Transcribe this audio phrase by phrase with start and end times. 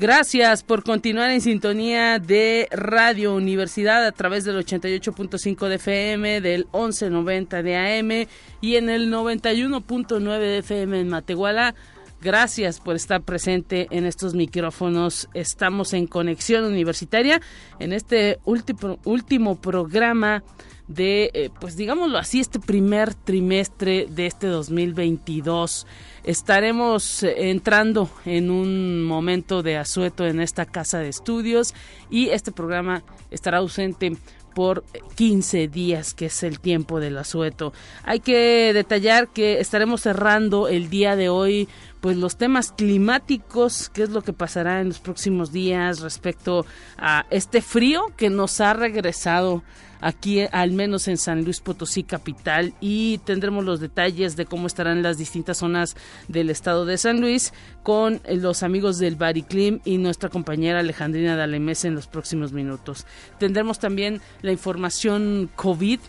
[0.00, 6.64] Gracias por continuar en sintonía de Radio Universidad a través del 88.5 de FM, del
[6.72, 8.26] 1190 de AM
[8.62, 11.74] y en el 91.9 de FM en Matehuala.
[12.22, 15.28] Gracias por estar presente en estos micrófonos.
[15.34, 17.42] Estamos en Conexión Universitaria
[17.78, 20.42] en este último, programa
[20.88, 25.86] de, eh, pues digámoslo así, este primer trimestre de este 2022
[26.30, 31.74] estaremos eh, entrando en un momento de asueto en esta casa de estudios
[32.08, 34.16] y este programa estará ausente
[34.54, 34.84] por
[35.16, 37.72] 15 días, que es el tiempo del asueto.
[38.04, 41.68] Hay que detallar que estaremos cerrando el día de hoy
[42.00, 47.26] pues los temas climáticos, qué es lo que pasará en los próximos días respecto a
[47.30, 49.62] este frío que nos ha regresado
[50.00, 55.02] aquí al menos en San Luis Potosí capital y tendremos los detalles de cómo estarán
[55.02, 55.96] las distintas zonas
[56.28, 61.84] del estado de San Luis con los amigos del Bariclim y nuestra compañera Alejandrina Dalemés
[61.84, 63.06] en los próximos minutos.
[63.38, 66.00] Tendremos también la información COVID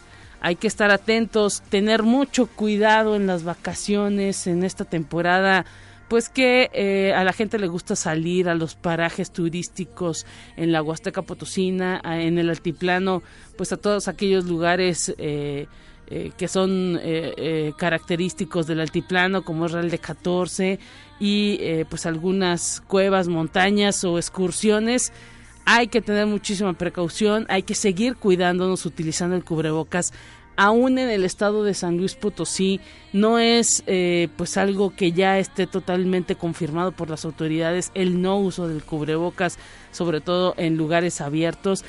[0.42, 5.66] hay que estar atentos, tener mucho cuidado en las vacaciones, en esta temporada
[6.12, 10.26] pues que eh, a la gente le gusta salir a los parajes turísticos
[10.58, 13.24] en la Huasteca Potosina, en el altiplano,
[13.56, 15.68] pues a todos aquellos lugares eh,
[16.08, 17.00] eh, que son
[17.78, 20.80] característicos del altiplano, como es Real de 14
[21.22, 25.14] y pues algunas cuevas, montañas o excursiones.
[25.74, 30.12] Hay que tener muchísima precaución, hay que seguir cuidándonos utilizando el cubrebocas
[30.58, 32.82] aún en el estado de San Luis Potosí
[33.14, 38.38] no es eh, pues algo que ya esté totalmente confirmado por las autoridades el no
[38.38, 39.58] uso del cubrebocas
[39.94, 41.86] sobre todo en lugares abiertos.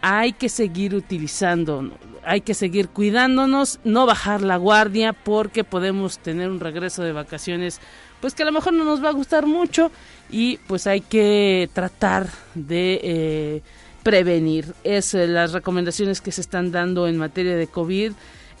[0.00, 1.90] Hay que seguir utilizando
[2.24, 7.80] hay que seguir cuidándonos no bajar la guardia porque podemos tener un regreso de vacaciones
[8.20, 9.90] pues que a lo mejor no nos va a gustar mucho
[10.34, 13.62] y pues hay que tratar de eh,
[14.02, 14.74] prevenir.
[14.82, 18.10] Es eh, las recomendaciones que se están dando en materia de COVID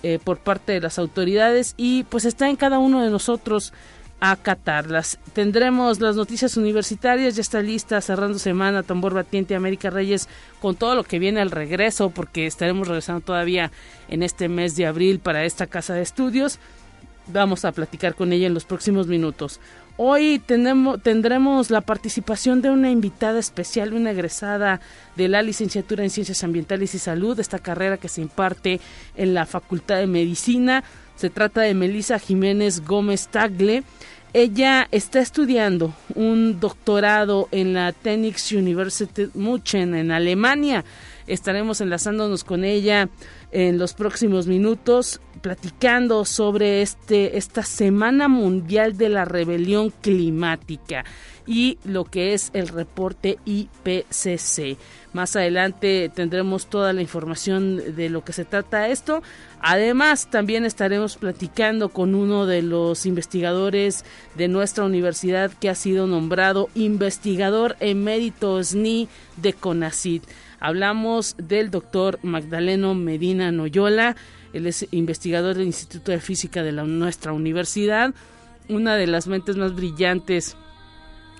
[0.04, 3.72] eh, por parte de las autoridades y pues está en cada uno de nosotros
[4.20, 5.18] acatarlas.
[5.32, 10.28] Tendremos las noticias universitarias, ya está lista cerrando semana Tambor Batiente América Reyes
[10.60, 13.72] con todo lo que viene al regreso porque estaremos regresando todavía
[14.06, 16.60] en este mes de abril para esta casa de estudios.
[17.26, 19.58] Vamos a platicar con ella en los próximos minutos.
[19.96, 24.80] Hoy tenemos, tendremos la participación de una invitada especial, una egresada
[25.14, 28.80] de la licenciatura en Ciencias Ambientales y Salud, esta carrera que se imparte
[29.14, 30.82] en la Facultad de Medicina.
[31.14, 33.84] Se trata de Melisa Jiménez Gómez Tagle.
[34.32, 40.84] Ella está estudiando un doctorado en la Technics University München en Alemania.
[41.28, 43.08] Estaremos enlazándonos con ella
[43.54, 51.04] en los próximos minutos platicando sobre este esta Semana Mundial de la Rebelión Climática
[51.46, 54.78] y lo que es el reporte IPCC.
[55.12, 59.22] Más adelante tendremos toda la información de lo que se trata esto.
[59.60, 66.06] Además, también estaremos platicando con uno de los investigadores de nuestra universidad que ha sido
[66.06, 70.22] nombrado investigador emérito SNI de CONACID.
[70.58, 74.16] Hablamos del doctor Magdaleno Medina Noyola,
[74.52, 78.14] él es investigador del Instituto de Física de la, nuestra universidad,
[78.68, 80.56] una de las mentes más brillantes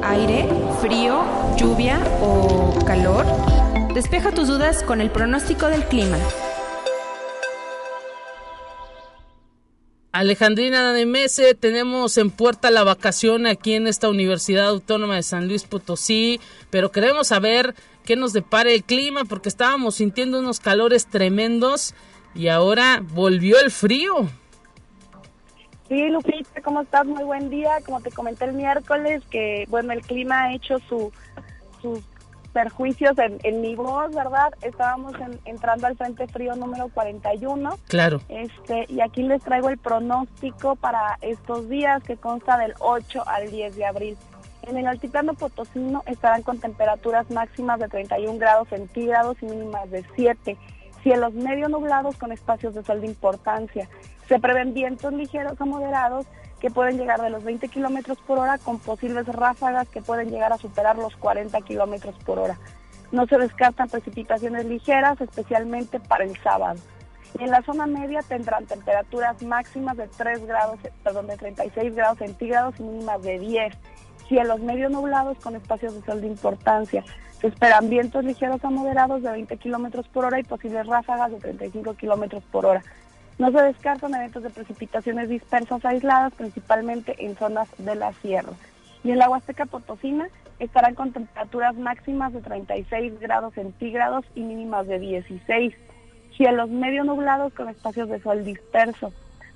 [0.05, 0.49] Aire,
[0.83, 1.25] frío,
[1.57, 3.25] lluvia o calor.
[3.95, 6.19] Despeja tus dudas con el pronóstico del clima.
[10.13, 15.65] Alejandrina Mese, tenemos en puerta la vacación aquí en esta Universidad Autónoma de San Luis
[15.65, 16.39] Potosí,
[16.69, 17.75] pero queremos saber
[18.05, 21.95] qué nos depara el clima porque estábamos sintiendo unos calores tremendos
[22.35, 24.29] y ahora volvió el frío.
[25.89, 27.07] Sí, Lupita, ¿cómo estás?
[27.07, 27.79] Muy buen día.
[27.87, 31.11] Como te comenté el miércoles, que bueno, el clima ha hecho su,
[31.81, 32.01] sus
[32.53, 34.53] perjuicios en, mi voz, ¿verdad?
[34.63, 35.15] Estábamos
[35.45, 37.79] entrando al Frente Frío número 41.
[37.89, 38.21] Claro.
[38.29, 43.51] Este, y aquí les traigo el pronóstico para estos días que consta del 8 al
[43.51, 44.17] 10 de abril.
[44.63, 50.05] En el altiplano potosino estarán con temperaturas máximas de 31 grados centígrados y mínimas de
[50.15, 50.57] 7.
[51.03, 53.89] Cielos medio nublados con espacios de sol de importancia.
[54.29, 56.27] Se prevén vientos ligeros a moderados
[56.63, 60.53] que pueden llegar de los 20 kilómetros por hora con posibles ráfagas que pueden llegar
[60.53, 62.57] a superar los 40 kilómetros por hora.
[63.11, 66.81] No se descartan precipitaciones ligeras, especialmente para el sábado.
[67.41, 72.79] En la zona media tendrán temperaturas máximas de 3 grados, perdón, de 36 grados centígrados
[72.79, 73.75] y mínimas de 10.
[74.29, 77.03] Cielos medio nublados con espacios de sol de importancia.
[77.41, 81.39] Se esperan vientos ligeros a moderados de 20 kilómetros por hora y posibles ráfagas de
[81.39, 82.85] 35 kilómetros por hora.
[83.43, 88.53] No se descartan eventos de precipitaciones dispersas aisladas, principalmente en zonas de la sierra.
[89.03, 90.29] Y en la Huasteca Potosina
[90.61, 95.75] estarán con temperaturas máximas de 36 grados centígrados y mínimas de 16.
[96.37, 99.13] Cielos medio nublados con espacios de sol disperso.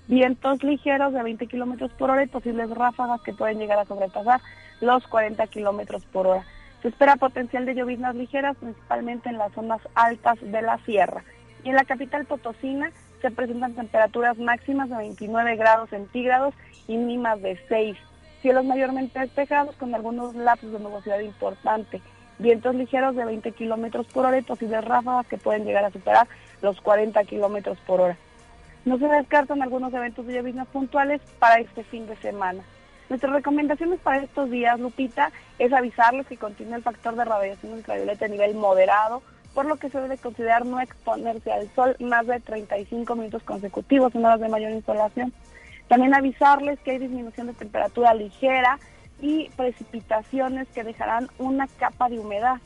[0.09, 4.41] Vientos ligeros de 20 kilómetros por hora y posibles ráfagas que pueden llegar a sobrepasar
[4.81, 6.44] los 40 kilómetros por hora.
[6.83, 11.23] Se espera potencial de lloviznas ligeras, principalmente en las zonas altas de la sierra.
[11.62, 16.54] Y en la capital potosina se presentan temperaturas máximas de 29 grados centígrados
[16.86, 17.96] y mínimas de 6.
[18.42, 22.00] Cielos mayormente despejados con algunos lapsos de nubosidad importante.
[22.38, 26.28] Vientos ligeros de 20 kilómetros por hora y posibles ráfagas que pueden llegar a superar
[26.62, 28.16] los 40 kilómetros por hora.
[28.85, 32.62] No se descartan algunos eventos de lloviznas puntuales para este fin de semana.
[33.08, 38.26] Nuestras recomendaciones para estos días, Lupita, es avisarles que continúa el factor de radiación ultravioleta
[38.26, 39.23] a nivel moderado,
[39.56, 44.14] por lo que se debe considerar no exponerse al sol más de 35 minutos consecutivos
[44.14, 45.32] en horas de mayor insolación.
[45.88, 48.78] También avisarles que hay disminución de temperatura ligera
[49.18, 52.58] y precipitaciones que dejarán una capa de humedad.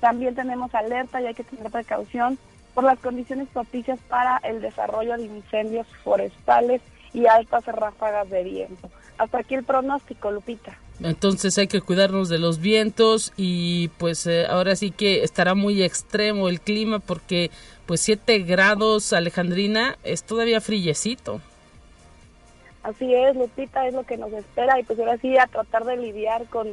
[0.00, 2.36] También tenemos alerta y hay que tener precaución
[2.74, 8.90] por las condiciones propicias para el desarrollo de incendios forestales y altas ráfagas de viento.
[9.18, 10.76] Hasta aquí el pronóstico, Lupita.
[11.02, 15.82] Entonces hay que cuidarnos de los vientos y pues eh, ahora sí que estará muy
[15.82, 17.50] extremo el clima porque
[17.86, 21.40] pues 7 grados Alejandrina es todavía frillecito.
[22.84, 25.96] Así es, Lupita, es lo que nos espera y pues ahora sí a tratar de
[25.96, 26.68] lidiar con,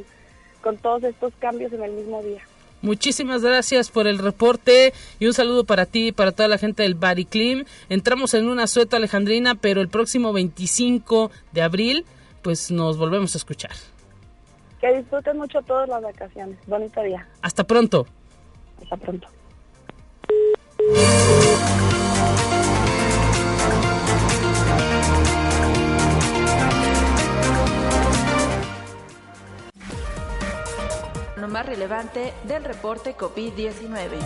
[0.60, 2.42] con todos estos cambios en el mismo día.
[2.82, 6.82] Muchísimas gracias por el reporte y un saludo para ti y para toda la gente
[6.82, 7.64] del Clean.
[7.88, 12.04] Entramos en una sueta alejandrina, pero el próximo 25 de abril
[12.42, 13.70] pues nos volvemos a escuchar.
[14.82, 16.58] Que disfruten mucho todas las vacaciones.
[16.66, 17.26] Bonito día.
[17.40, 18.06] Hasta pronto.
[18.82, 19.28] Hasta pronto.
[31.52, 34.18] más relevante del reporte COVID-19.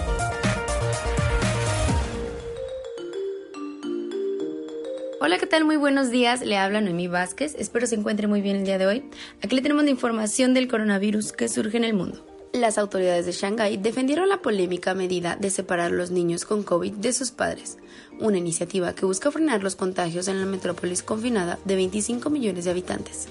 [5.19, 5.65] Hola, ¿qué tal?
[5.65, 6.43] Muy buenos días.
[6.43, 7.55] Le habla Noemí Vázquez.
[7.59, 9.05] Espero se encuentre muy bien el día de hoy.
[9.43, 12.23] Aquí le tenemos la información del coronavirus que surge en el mundo.
[12.53, 17.15] Las autoridades de Shanghái defendieron la polémica medida de separar los niños con COVID de
[17.15, 17.79] sus padres,
[18.21, 22.73] una iniciativa que busca frenar los contagios en la metrópolis confinada de 25 millones de
[22.73, 23.29] habitantes.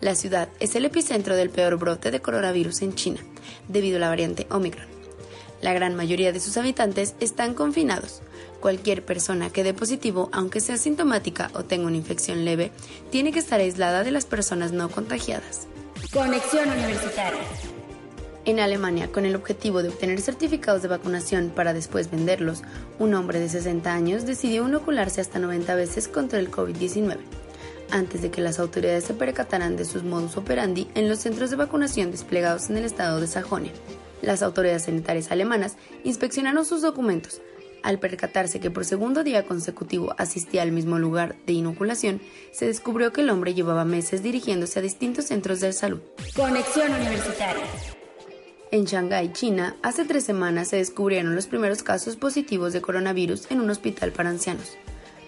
[0.00, 3.20] La ciudad es el epicentro del peor brote de coronavirus en China,
[3.68, 4.86] debido a la variante Omicron.
[5.60, 8.22] La gran mayoría de sus habitantes están confinados.
[8.60, 12.72] Cualquier persona que dé positivo, aunque sea sintomática o tenga una infección leve,
[13.10, 15.66] tiene que estar aislada de las personas no contagiadas.
[16.12, 17.40] Conexión Universitaria.
[18.44, 22.62] En Alemania, con el objetivo de obtener certificados de vacunación para después venderlos,
[22.98, 27.18] un hombre de 60 años decidió inocularse hasta 90 veces contra el COVID-19,
[27.90, 31.56] antes de que las autoridades se percataran de sus modus operandi en los centros de
[31.56, 33.72] vacunación desplegados en el estado de Sajonia.
[34.22, 37.40] Las autoridades sanitarias alemanas inspeccionaron sus documentos.
[37.82, 42.20] Al percatarse que por segundo día consecutivo asistía al mismo lugar de inoculación,
[42.52, 46.00] se descubrió que el hombre llevaba meses dirigiéndose a distintos centros de salud.
[46.36, 47.64] Conexión Universitaria.
[48.70, 53.60] En Shanghái, China, hace tres semanas se descubrieron los primeros casos positivos de coronavirus en
[53.60, 54.76] un hospital para ancianos,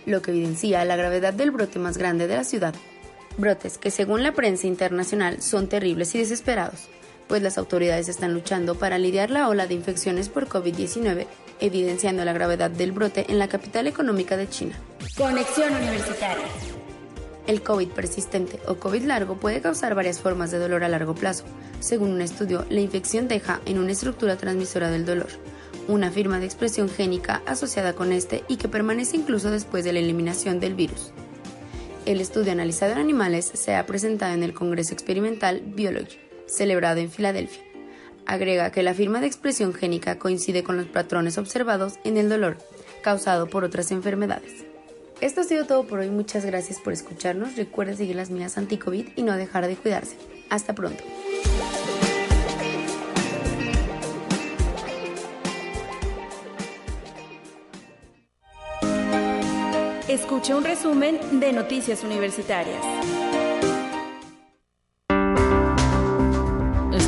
[0.07, 2.75] lo que evidencia la gravedad del brote más grande de la ciudad.
[3.39, 6.89] Brotes que según la prensa internacional son terribles y desesperados,
[7.27, 11.27] pues las autoridades están luchando para lidiar la ola de infecciones por COVID-19,
[11.63, 14.79] evidenciando la gravedad del brote en la capital económica de China.
[15.17, 16.45] Conexión Universitaria.
[17.47, 21.45] El COVID persistente o COVID largo puede causar varias formas de dolor a largo plazo.
[21.81, 25.29] Según un estudio, la infección deja en una estructura transmisora del dolor,
[25.89, 29.99] una firma de expresión génica asociada con este y que permanece incluso después de la
[29.99, 31.13] eliminación del virus.
[32.07, 37.11] El estudio analizado en animales se ha presentado en el Congreso Experimental Biology, celebrado en
[37.11, 37.72] Filadelfia.
[38.27, 42.57] Agrega que la firma de expresión génica coincide con los patrones observados en el dolor
[43.03, 44.65] causado por otras enfermedades.
[45.21, 46.11] Esto ha sido todo por hoy.
[46.11, 47.57] Muchas gracias por escucharnos.
[47.57, 50.17] Recuerden seguir las mías anti-COVID y no dejar de cuidarse.
[50.51, 51.05] Hasta pronto.
[60.09, 63.32] Escucha un resumen de Noticias Universitarias.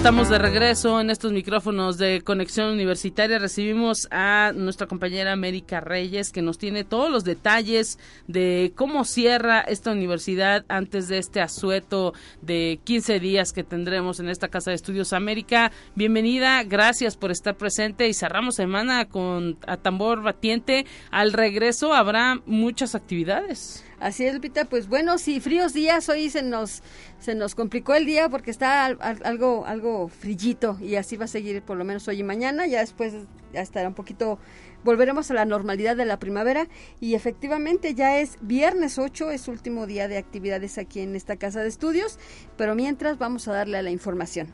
[0.05, 3.39] Estamos de regreso en estos micrófonos de Conexión Universitaria.
[3.39, 9.63] Recibimos a nuestra compañera América Reyes que nos tiene todos los detalles de cómo cierra
[9.63, 14.77] esta universidad antes de este asueto de 15 días que tendremos en esta Casa de
[14.77, 15.73] Estudios América.
[15.95, 20.85] Bienvenida, gracias por estar presente y cerramos semana con a tambor batiente.
[21.11, 23.84] Al regreso habrá muchas actividades.
[24.01, 26.83] Así es, Lupita, pues bueno, sí, fríos días, hoy se nos,
[27.19, 31.63] se nos complicó el día porque está algo, algo frillito y así va a seguir
[31.63, 33.15] por lo menos hoy y mañana, ya después
[33.53, 34.39] ya estará un poquito
[34.85, 36.69] volveremos a la normalidad de la primavera.
[37.01, 41.63] Y efectivamente ya es viernes 8, es último día de actividades aquí en esta casa
[41.63, 42.19] de estudios,
[42.57, 44.49] pero mientras vamos a darle a la información.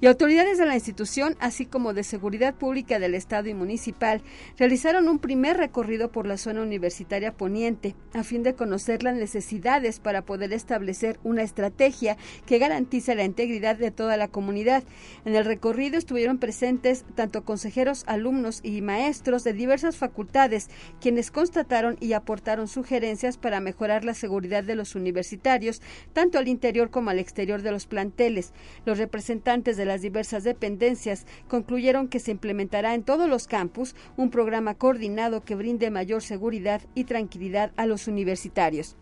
[0.00, 4.22] Y autoridades de la institución, así como de seguridad pública del Estado y municipal,
[4.56, 10.00] realizaron un primer recorrido por la zona universitaria poniente, a fin de conocer las necesidades
[10.00, 14.82] para poder establecer una estrategia que garantice la integridad de toda la comunidad.
[15.24, 20.70] En el recorrido estuvieron presentes tanto consejeros, alumnos y maestros de diversas facultades,
[21.00, 25.82] quienes constataron y aportaron sugerencias para mejorar la seguridad de los universitarios,
[26.12, 28.52] tanto al interior como al exterior de los planteles.
[28.84, 34.30] Los representantes de las diversas dependencias concluyeron que se implementará en todos los campus un
[34.30, 38.96] programa coordinado que brinde mayor seguridad y tranquilidad a los universitarios.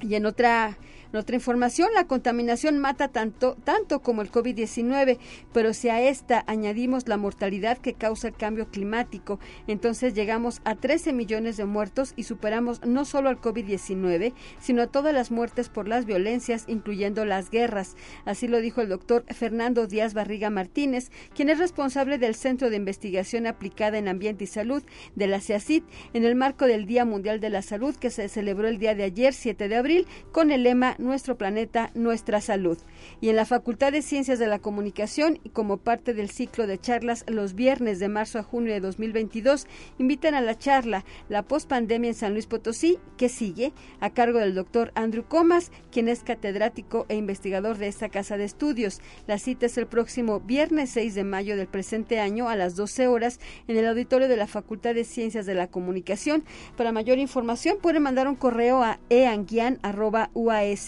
[0.00, 0.76] Y en otra
[1.14, 5.18] en otra información, la contaminación mata tanto, tanto como el COVID-19,
[5.52, 10.74] pero si a esta añadimos la mortalidad que causa el cambio climático, entonces llegamos a
[10.74, 15.68] 13 millones de muertos y superamos no solo al COVID-19, sino a todas las muertes
[15.68, 17.94] por las violencias, incluyendo las guerras.
[18.24, 22.76] Así lo dijo el doctor Fernando Díaz Barriga Martínez, quien es responsable del Centro de
[22.76, 24.82] Investigación Aplicada en Ambiente y Salud
[25.14, 28.66] de la CIACID, en el marco del Día Mundial de la Salud que se celebró
[28.66, 32.78] el día de ayer, 7 de abril, con el lema nuestro planeta, nuestra salud.
[33.20, 36.78] Y en la Facultad de Ciencias de la Comunicación y como parte del ciclo de
[36.78, 39.66] charlas los viernes de marzo a junio de 2022,
[39.98, 44.54] invitan a la charla La pospandemia en San Luis Potosí, que sigue, a cargo del
[44.54, 49.00] doctor Andrew Comas, quien es catedrático e investigador de esta casa de estudios.
[49.26, 53.06] La cita es el próximo viernes 6 de mayo del presente año a las 12
[53.08, 56.44] horas en el auditorio de la Facultad de Ciencias de la Comunicación.
[56.76, 59.78] Para mayor información pueden mandar un correo a eanguian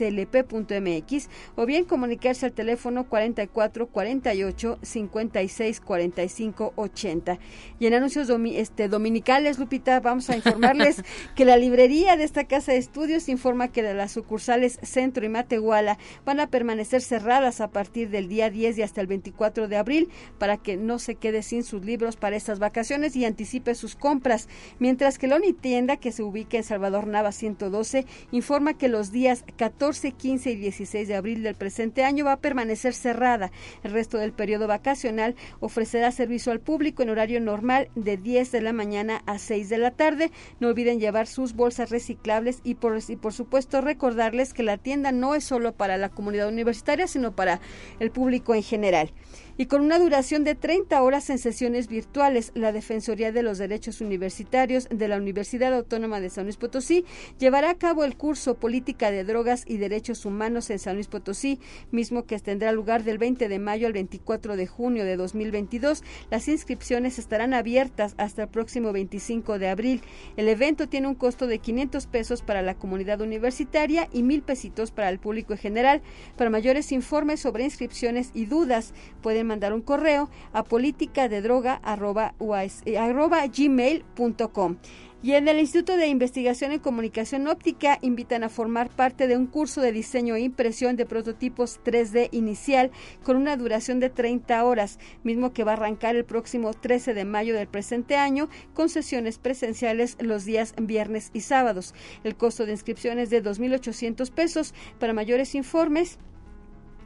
[0.07, 7.39] uaslp.mx o bien comunicarse al teléfono 44 48 56 45 80.
[7.79, 11.03] Y en anuncios este, dominicales, Lupita, vamos a informarles
[11.35, 15.99] que la librería de esta casa de estudios informa que las sucursales Centro y Matehuala
[16.25, 20.09] van a permanecer cerradas a partir del día 10 y hasta el 24 de abril
[20.39, 24.49] para que no se quede sin sus libros para estas vacaciones y anticipe sus compras.
[24.79, 29.45] Mientras que la Unitienda, que se ubica en Salvador Nava 112, informa que los días
[29.57, 33.53] 14, 15 y 16 de abril del presente año va a permanecer cerrada.
[33.85, 38.61] El resto del periodo vacacional ofrecerá servicio al público en horario normal de 10 de
[38.63, 40.33] la mañana a 6 de la tarde.
[40.59, 45.13] No olviden llevar sus bolsas reciclables y por, y por supuesto recordarles que la tienda
[45.13, 47.61] no es solo para la comunidad universitaria, sino para
[48.01, 49.13] el público en general
[49.59, 52.53] y con una duración de 30 horas en sesiones virtuales.
[52.55, 57.05] La Defensoría de los Derechos Universitarios de la Universidad Autónoma de San Luis Potosí
[57.39, 61.61] llevará a cabo el curso Política de Drogas y Derechos Humanos en San Luis Potosí,
[61.91, 66.03] mismo que tendrá lugar del 20 de mayo al 24 de junio de 2022.
[66.31, 70.03] Las inscripciones estarán abiertas hasta el próximo 25 de abril.
[70.37, 74.91] El evento tiene un costo de 500 pesos para la comunidad universitaria y mil pesitos
[74.91, 76.03] para el público en general.
[76.37, 81.81] Para mayores informes sobre inscripciones y dudas, pueden mandar un correo a política de droga
[81.85, 84.77] eh, gmail.com.
[85.23, 89.47] Y en el Instituto de Investigación en Comunicación Óptica invitan a formar parte de un
[89.47, 92.91] curso de diseño e impresión de prototipos 3D inicial
[93.25, 97.25] con una duración de 30 horas, mismo que va a arrancar el próximo 13 de
[97.25, 101.95] mayo del presente año con sesiones presenciales los días viernes y sábados.
[102.23, 104.75] El costo de inscripción es de 2.800 pesos.
[105.01, 106.19] Para mayores informes,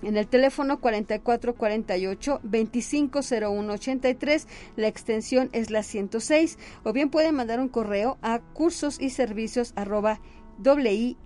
[0.03, 7.69] en el teléfono 4448 250183 la extensión es la 106 o bien pueden mandar un
[7.69, 9.73] correo a cursos y servicios
[10.65, 11.21] wico.uslp.mx.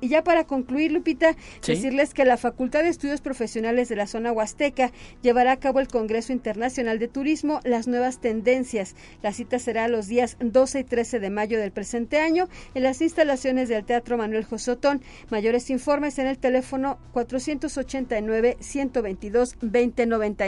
[0.00, 4.32] Y ya para concluir, Lupita, decirles que la Facultad de Estudios Profesionales de la Zona
[4.32, 8.94] Huasteca llevará a cabo el Congreso Internacional de Turismo, las nuevas tendencias.
[9.22, 13.00] La cita será los días 12 y 13 de mayo del presente año en las
[13.00, 15.02] instalaciones del Teatro Manuel Josotón.
[15.30, 20.38] Mayores informes en el teléfono 489 122 2090.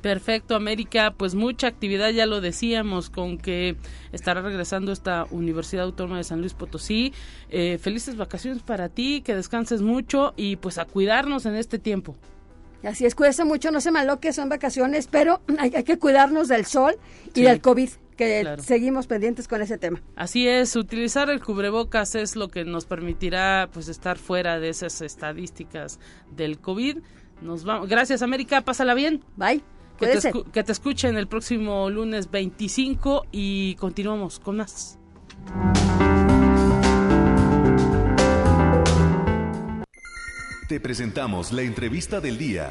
[0.00, 1.14] Perfecto, América.
[1.16, 3.76] Pues mucha actividad, ya lo decíamos, con que
[4.12, 7.12] estará regresando esta Universidad Autónoma de San Luis Potosí.
[7.50, 12.16] Eh, felices vacaciones para ti, que descanses mucho y pues a cuidarnos en este tiempo.
[12.84, 16.96] Así es, cuídese mucho, no se que son vacaciones, pero hay, que cuidarnos del sol
[17.34, 20.02] y del COVID que seguimos pendientes con ese tema.
[20.16, 25.00] Así es, utilizar el cubrebocas es lo que nos permitirá pues estar fuera de esas
[25.02, 26.98] estadísticas del COVID.
[27.42, 27.88] Nos vamos.
[27.88, 28.62] Gracias, América.
[28.62, 29.22] Pásala bien.
[29.36, 29.62] Bye.
[29.98, 34.98] Que te, que te, escuchen el próximo lunes 25 y continuamos con más.
[40.68, 42.68] Te presentamos la entrevista del día.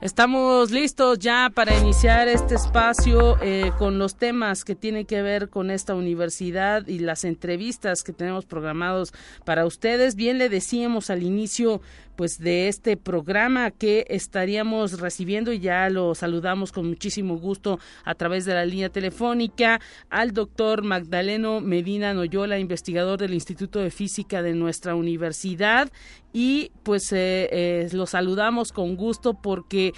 [0.00, 5.48] Estamos listos ya para iniciar este espacio eh, con los temas que tienen que ver
[5.48, 9.12] con esta universidad y las entrevistas que tenemos programados
[9.44, 10.14] para ustedes.
[10.14, 11.80] Bien le decíamos al inicio
[12.14, 18.14] pues de este programa que estaríamos recibiendo y ya lo saludamos con muchísimo gusto a
[18.14, 19.80] través de la línea telefónica
[20.10, 25.90] al doctor Magdaleno Medina Noyola, investigador del Instituto de Física de nuestra universidad
[26.32, 29.92] y pues eh, eh, lo saludamos con gusto porque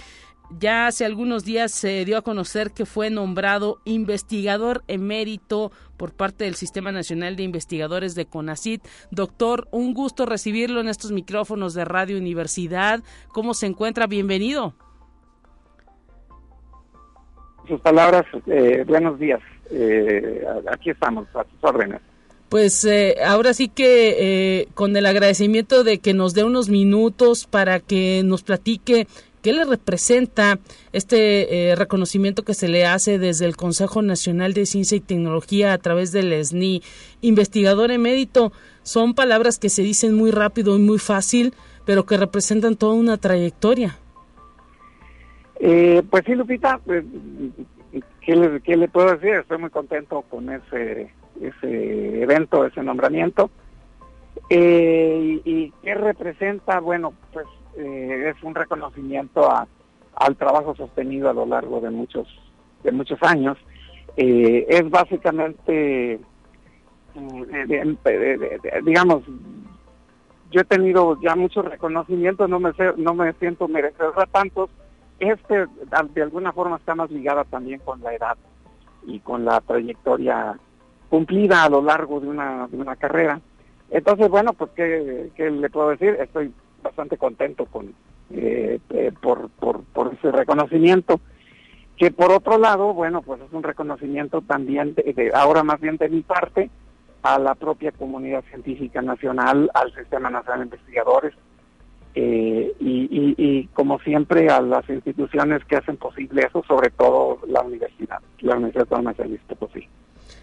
[0.59, 6.43] ya hace algunos días se dio a conocer que fue nombrado investigador emérito por parte
[6.43, 8.85] del Sistema Nacional de Investigadores de CONACIT.
[9.11, 13.01] Doctor, un gusto recibirlo en estos micrófonos de Radio Universidad.
[13.29, 14.07] ¿Cómo se encuentra?
[14.07, 14.73] Bienvenido.
[17.67, 19.39] Sus palabras, eh, buenos días.
[20.69, 22.01] aquí estamos, a sus órdenes
[22.51, 27.47] pues eh, ahora sí que eh, con el agradecimiento de que nos dé unos minutos
[27.47, 29.07] para que nos platique
[29.41, 30.59] qué le representa
[30.91, 35.71] este eh, reconocimiento que se le hace desde el Consejo Nacional de Ciencia y Tecnología
[35.71, 36.83] a través del SNI.
[37.21, 38.51] Investigador emérito,
[38.83, 41.53] son palabras que se dicen muy rápido y muy fácil,
[41.85, 43.97] pero que representan toda una trayectoria.
[45.57, 47.05] pues sí, Lupita, pues,
[48.25, 49.35] ¿qué, le, ¿qué le puedo decir?
[49.35, 53.49] Estoy muy contento con ese ese evento, ese nombramiento.
[54.49, 56.79] Eh, y, qué representa?
[56.79, 57.45] Bueno, pues
[57.77, 59.49] eh, es un reconocimiento
[60.15, 62.27] al trabajo sostenido a lo largo de muchos,
[62.83, 63.57] de muchos años.
[64.17, 66.19] Eh, es básicamente,
[68.83, 69.23] digamos,
[70.51, 74.69] yo he tenido ya muchos reconocimientos, no me, no me siento merecedor de tantos.
[75.19, 75.65] Este
[76.13, 78.37] de alguna forma está más ligada también con la edad
[79.05, 80.59] y con la trayectoria
[81.11, 83.39] cumplida a lo largo de una, de una carrera.
[83.91, 86.17] Entonces, bueno, pues, ¿qué, le puedo decir?
[86.19, 87.93] Estoy bastante contento con
[88.31, 91.19] eh, eh, por, por, por ese reconocimiento
[91.97, 96.09] que por otro lado, bueno, pues es un reconocimiento también, de, ahora más bien de
[96.09, 96.71] mi parte,
[97.21, 101.33] a la propia comunidad científica nacional, al Sistema Nacional de Investigadores
[102.15, 108.19] eh, y, como siempre a las instituciones que hacen posible eso, sobre todo la universidad,
[108.39, 109.87] la Universidad Autónoma de San Potosí.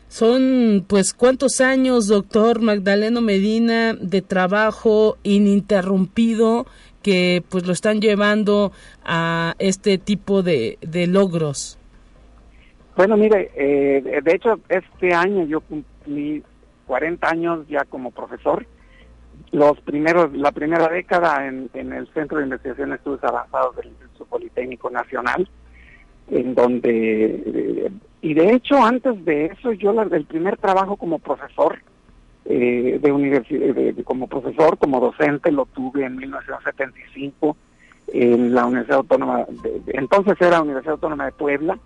[0.09, 6.67] Son, pues, ¿cuántos años, doctor Magdaleno Medina, de trabajo ininterrumpido
[7.03, 8.73] que, pues, lo están llevando
[9.05, 11.79] a este tipo de, logros?
[12.97, 16.43] Bueno, mire, eh, de hecho, este año yo cumplí
[16.87, 18.67] 40 años ya como profesor.
[19.53, 23.89] Los primeros, la primera década en, en el Centro de Investigación de Estudios Avanzados del
[23.89, 25.49] Instituto Politécnico Nacional,
[26.31, 31.19] en donde, eh, y de hecho antes de eso, yo la, el primer trabajo como
[31.19, 31.79] profesor
[32.45, 37.57] eh, de universidad, como profesor, como docente, lo tuve en 1975
[38.09, 41.79] en la Universidad Autónoma, de, entonces era Universidad Autónoma de Puebla,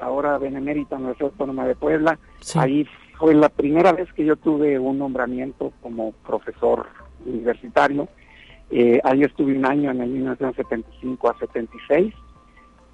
[0.00, 2.18] ahora Benemérita Universidad Autónoma de Puebla,
[2.54, 2.86] ahí
[3.18, 6.86] fue la primera vez que yo tuve un nombramiento como profesor
[7.26, 8.08] universitario,
[8.70, 12.14] eh, ahí estuve un año en el 1975 a 76,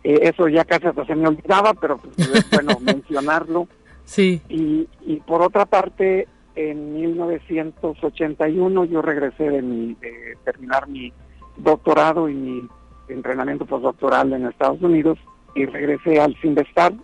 [0.04, 3.68] eh, eso ya casi hasta se me olvidaba, pero pues, es bueno mencionarlo.
[4.04, 4.40] Sí.
[4.48, 6.26] Y, y por otra parte,
[6.58, 11.12] en 1981 yo regresé de, mi, de terminar mi
[11.56, 12.68] doctorado y mi
[13.08, 15.18] entrenamiento postdoctoral en Estados Unidos
[15.54, 16.94] y regresé al CINVESTAR,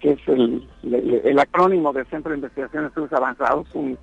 [0.00, 3.98] que es el, el, acrónimo de Centro de Investigación de Estudios Avanzados, un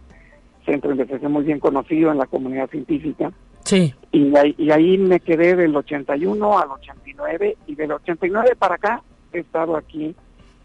[0.65, 3.32] centro de investigación muy bien conocido en la comunidad científica.
[3.69, 3.93] Sí.
[4.12, 9.03] Y ahí, y ahí me quedé del 81 al 89 y del 89 para acá
[9.32, 10.15] he estado aquí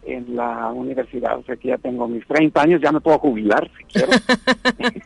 [0.07, 3.69] en la universidad, o sea que ya tengo mis 30 años, ya me puedo jubilar
[3.77, 4.09] si quiero.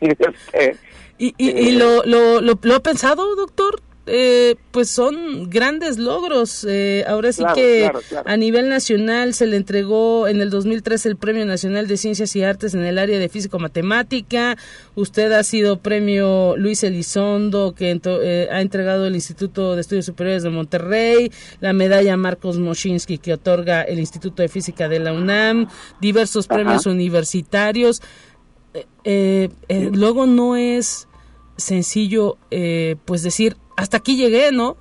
[0.00, 0.76] Este,
[1.18, 3.82] ¿Y, y, y eh, lo, lo, lo, lo, ha pensado, doctor?
[4.12, 6.66] Eh, pues son grandes logros.
[6.68, 7.88] Eh, ahora sí que
[8.24, 12.42] a nivel nacional se le entregó en el 2003 el Premio Nacional de Ciencias y
[12.42, 14.56] Artes en el área de físico-matemática.
[14.96, 20.42] Usted ha sido premio Luis Elizondo, que eh, ha entregado el Instituto de Estudios Superiores
[20.42, 25.68] de Monterrey, la medalla Marcos Moschinsky que otorga el Instituto de Física de la UNAM,
[26.00, 28.02] diversos premios universitarios.
[29.04, 29.50] Eh,
[29.92, 31.06] luego no es
[31.56, 32.38] sencillo
[33.04, 34.76] pues decir hasta aquí llegué, ¿no?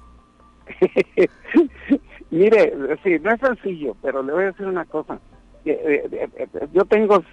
[2.32, 5.20] Mire, sí, no es sencillo, pero le voy a decir una cosa.
[5.66, 7.24] Eh, eh, eh, yo tengo,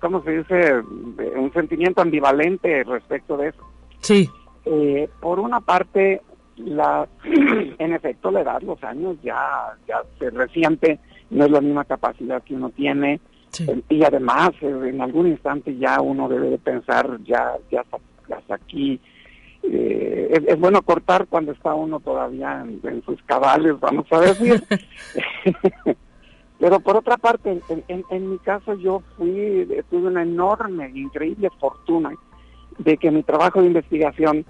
[0.00, 0.74] ¿cómo se dice?
[1.36, 3.62] Un sentimiento ambivalente respecto de eso.
[4.00, 4.28] Sí.
[5.20, 6.20] por una parte,
[6.56, 7.08] la,
[7.78, 10.98] en efecto, la edad, los años ya, ya se resiente,
[11.30, 13.20] no es la misma capacidad que uno tiene.
[13.90, 17.84] Y además, en algún instante ya uno debe de pensar, ya, ya
[18.30, 18.98] hasta aquí
[19.62, 24.62] eh, es, bueno cortar cuando está uno todavía en, sus cabales, vamos a decir.
[26.58, 32.12] Pero por otra parte, en, mi caso yo fui, tuve una enorme, increíble fortuna
[32.78, 34.46] de que mi trabajo de investigación,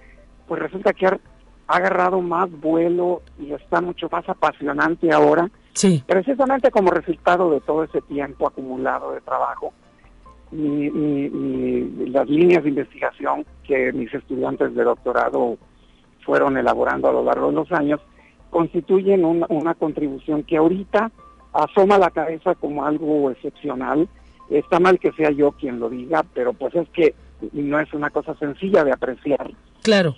[0.47, 1.19] pues resulta que ha
[1.67, 5.51] agarrado más vuelo y está mucho más apasionante ahora.
[5.73, 6.05] Sí.
[6.07, 9.73] Precisamente como resultado de todo ese tiempo acumulado de trabajo
[10.53, 15.57] y las líneas de investigación que mis estudiantes de doctorado
[16.25, 18.01] fueron elaborando a lo largo de los años
[18.53, 21.11] constituyen una contribución que ahorita
[21.55, 24.09] asoma la cabeza como algo excepcional.
[24.51, 27.15] Está mal que sea yo quien lo diga, pero pues es que
[27.53, 29.51] no es una cosa sencilla de apreciar.
[29.83, 30.15] Claro.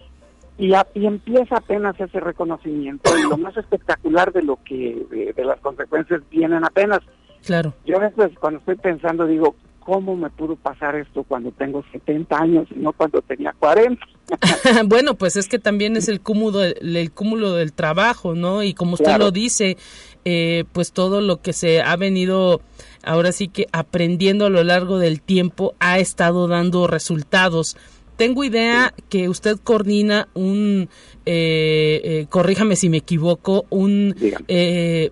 [0.58, 5.60] Y, y empieza apenas ese reconocimiento y lo más espectacular de lo que de, las
[5.60, 7.00] consecuencias vienen apenas.
[7.46, 7.72] Claro.
[7.86, 12.36] Yo a veces cuando estoy pensando digo, ¿cómo me pudo pasar esto cuando tengo 70
[12.36, 14.04] años y no cuando tenía 40?
[14.86, 18.62] bueno, pues es que también es el cúmulo, el, cúmulo del trabajo, ¿no?
[18.62, 19.76] Y como usted lo dice,
[20.24, 22.62] eh, pues todo lo que se ha venido
[23.04, 27.76] ahora sí que aprendiendo a lo largo del tiempo ha estado dando resultados.
[28.16, 30.88] Tengo idea que usted coordina un,
[31.26, 34.14] eh, eh, corríjame si me equivoco, un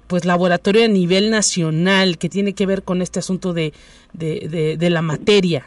[0.07, 3.73] pues laboratorio a nivel nacional que tiene que ver con este asunto de,
[4.12, 5.67] de, de, la materia.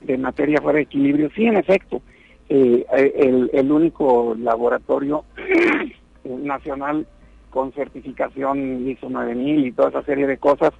[0.00, 2.00] De materia fuera de equilibrio, sí, en efecto.
[2.48, 5.24] el, el único laboratorio
[6.24, 7.06] nacional
[7.52, 10.72] con certificación ISO 9000 y toda esa serie de cosas,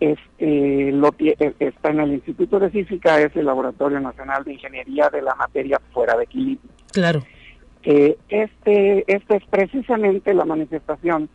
[0.00, 5.08] este, lo, eh, está en el Instituto de Física, es el Laboratorio Nacional de Ingeniería
[5.08, 6.70] de la Materia Fuera de Equilibrio.
[6.92, 7.22] Claro.
[7.82, 11.28] Eh, este, esta es precisamente la manifestación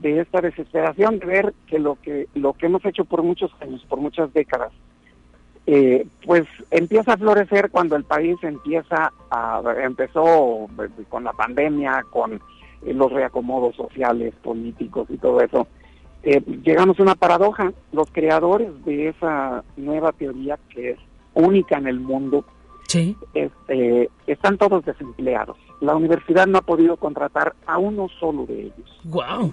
[0.00, 3.84] de esta desesperación de ver que lo que lo que hemos hecho por muchos años,
[3.88, 4.72] por muchas décadas,
[5.66, 10.68] eh, pues empieza a florecer cuando el país empieza a empezó
[11.10, 12.40] con la pandemia, con
[12.82, 15.66] los reacomodos sociales, políticos y todo eso,
[16.22, 17.72] eh, llegamos a una paradoja.
[17.92, 20.98] Los creadores de esa nueva teoría, que es
[21.34, 22.44] única en el mundo,
[22.88, 23.16] sí.
[23.34, 25.56] este, están todos desempleados.
[25.80, 29.00] La universidad no ha podido contratar a uno solo de ellos.
[29.04, 29.52] Wow.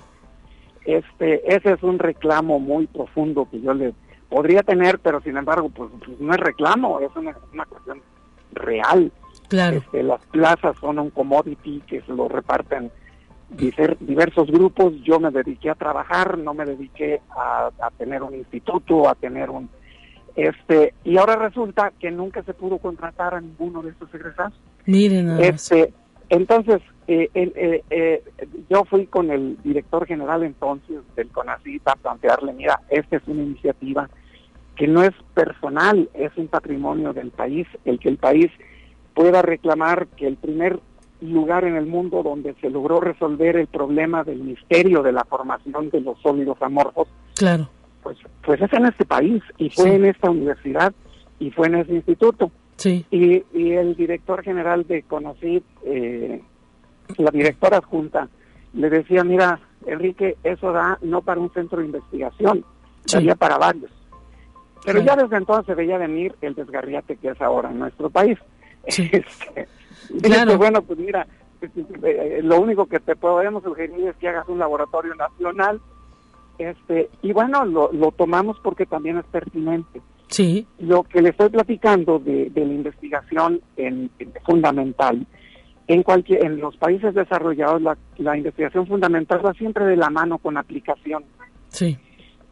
[0.85, 3.93] Este, ese es un reclamo muy profundo que yo le
[4.29, 8.01] podría tener, pero sin embargo, pues, pues no es reclamo, es una, una cuestión
[8.53, 9.11] real.
[9.47, 9.77] Claro.
[9.77, 12.91] Este, las plazas son un commodity que se lo reparten
[13.49, 19.15] diversos grupos, yo me dediqué a trabajar, no me dediqué a, tener un instituto, a
[19.15, 19.69] tener un...
[20.35, 24.53] este Y ahora resulta que nunca se pudo contratar a ninguno de estos egresados.
[24.85, 25.93] Miren, este,
[26.29, 28.23] entonces, eh, eh, eh,
[28.69, 33.43] yo fui con el director general entonces del CONACYT a plantearle, mira, esta es una
[33.43, 34.09] iniciativa
[34.75, 38.51] que no es personal, es un patrimonio del país, el que el país
[39.13, 40.79] pueda reclamar que el primer
[41.21, 45.89] lugar en el mundo donde se logró resolver el problema del misterio de la formación
[45.89, 47.07] de los sólidos amorfos.
[47.35, 47.69] Claro.
[48.03, 50.93] Pues, pues es en este país y fue en esta universidad
[51.39, 52.51] y fue en ese instituto.
[52.77, 53.05] Sí.
[53.09, 56.41] Y, y el director general de CONACYT, eh,
[57.17, 58.29] la directora adjunta,
[58.73, 62.63] le decía, mira, Enrique, eso da no para un centro de investigación,
[63.05, 63.91] sería para varios.
[64.85, 68.37] Pero ya desde entonces veía venir el desgarriate que es ahora en nuestro país.
[68.87, 69.09] Sí.
[70.09, 70.57] Este, Claro.
[70.57, 71.27] bueno, pues mira,
[71.61, 75.81] eh, lo único que te podemos sugerir es que hagas un laboratorio nacional.
[76.57, 80.01] Este, y bueno, lo, tomamos porque también es pertinente.
[80.27, 80.65] Sí.
[80.79, 84.09] Lo que le estoy platicando de, la investigación en,
[84.45, 85.25] fundamental,
[85.87, 87.81] en cualquier, en los países desarrollados
[88.17, 91.23] la, investigación fundamental va siempre de la mano con aplicación.
[91.69, 91.97] Sí.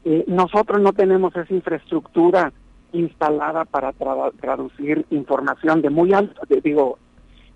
[0.05, 2.53] Eh, nosotros no tenemos esa infraestructura
[2.95, 6.97] instalada para traducir información de muy alto, digo,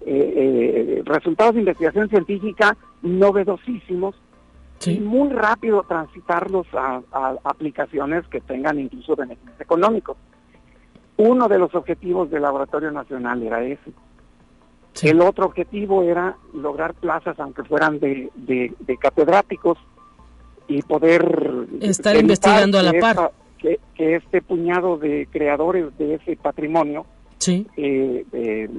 [0.06, 4.16] eh, eh, resultados de investigación científica novedosísimos
[4.86, 7.02] y muy rápido transitarlos a,
[7.44, 10.18] aplicaciones que tengan incluso beneficios económicos.
[11.18, 13.92] Uno de los objetivos del Laboratorio Nacional era ese.
[15.02, 19.78] El otro objetivo era lograr plazas, aunque fueran de, catedráticos,
[20.68, 23.32] y poder estar investigando a la par.
[23.60, 27.06] Que, este puñado de creadores de ese patrimonio
[27.38, 27.68] sí.
[27.78, 28.70] Eh, eh,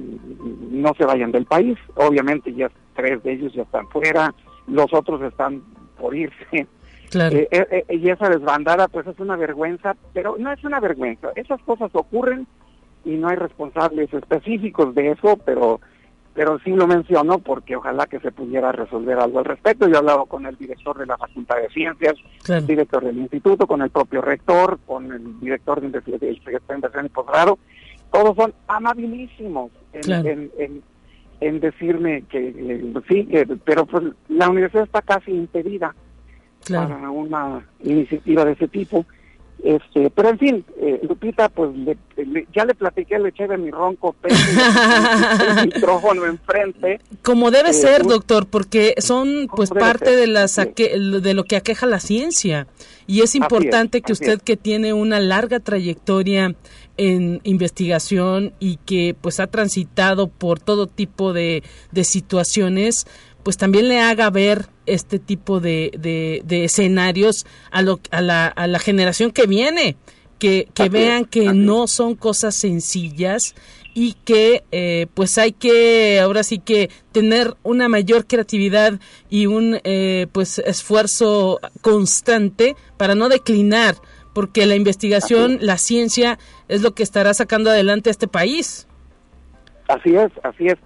[0.71, 1.79] no se vayan del país.
[1.95, 4.35] Obviamente ya tres de ellos ya están fuera,
[4.67, 5.63] los otros están
[5.99, 6.67] por irse.
[7.11, 7.37] Claro.
[7.37, 11.31] Eh, y esa desbandada pues es una vergüenza, pero no es una vergüenza.
[11.35, 12.47] Esas cosas ocurren
[13.05, 15.81] y no hay responsables específicos de eso, pero
[16.35, 19.89] pero sí lo menciono porque ojalá que se pudiera resolver algo al respecto.
[19.89, 22.15] Yo he hablado con el director de la Facultad de Ciencias,
[22.49, 27.59] el director del instituto, con el propio rector, con el director de investigación, y posgrado,
[28.13, 30.83] todos son amabilísimos en,
[31.41, 35.95] en decirme que eh, sí, que, pero pues la universidad está casi impedida
[36.69, 39.07] para una iniciativa de ese tipo.
[39.63, 41.71] Este, pero en fin, eh, Lupita, pues
[42.55, 47.01] ya le platiqué, le eché de mi ronco el micrófono enfrente.
[47.23, 51.87] Como debe eh, ser, doctor, porque son pues parte de las de lo que aqueja
[51.87, 52.67] la ciencia.
[53.07, 56.55] Y es importante que usted que tiene una larga trayectoria
[56.97, 63.07] en investigación y que pues ha transitado por todo tipo de, de situaciones,
[63.43, 68.67] pues también le haga ver este tipo de, de, escenarios a, lo, a, la, a
[68.67, 69.97] la generación que viene,
[70.39, 73.55] que, que vean que no son cosas sencillas
[73.95, 79.81] y que eh, pues hay que ahora sí que tener una mayor creatividad y un
[79.85, 83.97] eh, pues esfuerzo constante para no declinar
[84.33, 88.87] porque la investigación, la ciencia es lo que estará sacando adelante a este país.
[89.89, 90.77] Así es, así es.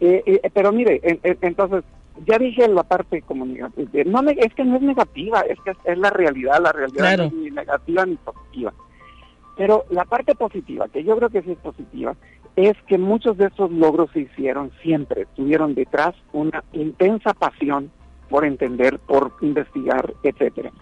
[0.00, 1.00] Eh, eh, pero mire,
[1.40, 1.82] entonces,
[2.26, 4.04] ya dije la parte como negativa.
[4.06, 7.32] No, es que no es negativa, es que es, la realidad, la realidad no es
[7.32, 8.72] ni negativa ni positiva.
[9.56, 12.16] Pero la parte positiva, que yo creo que sí es positiva,
[12.56, 17.90] es que muchos de esos logros se hicieron siempre, tuvieron detrás una intensa pasión
[18.28, 20.72] por entender, por investigar, etcétera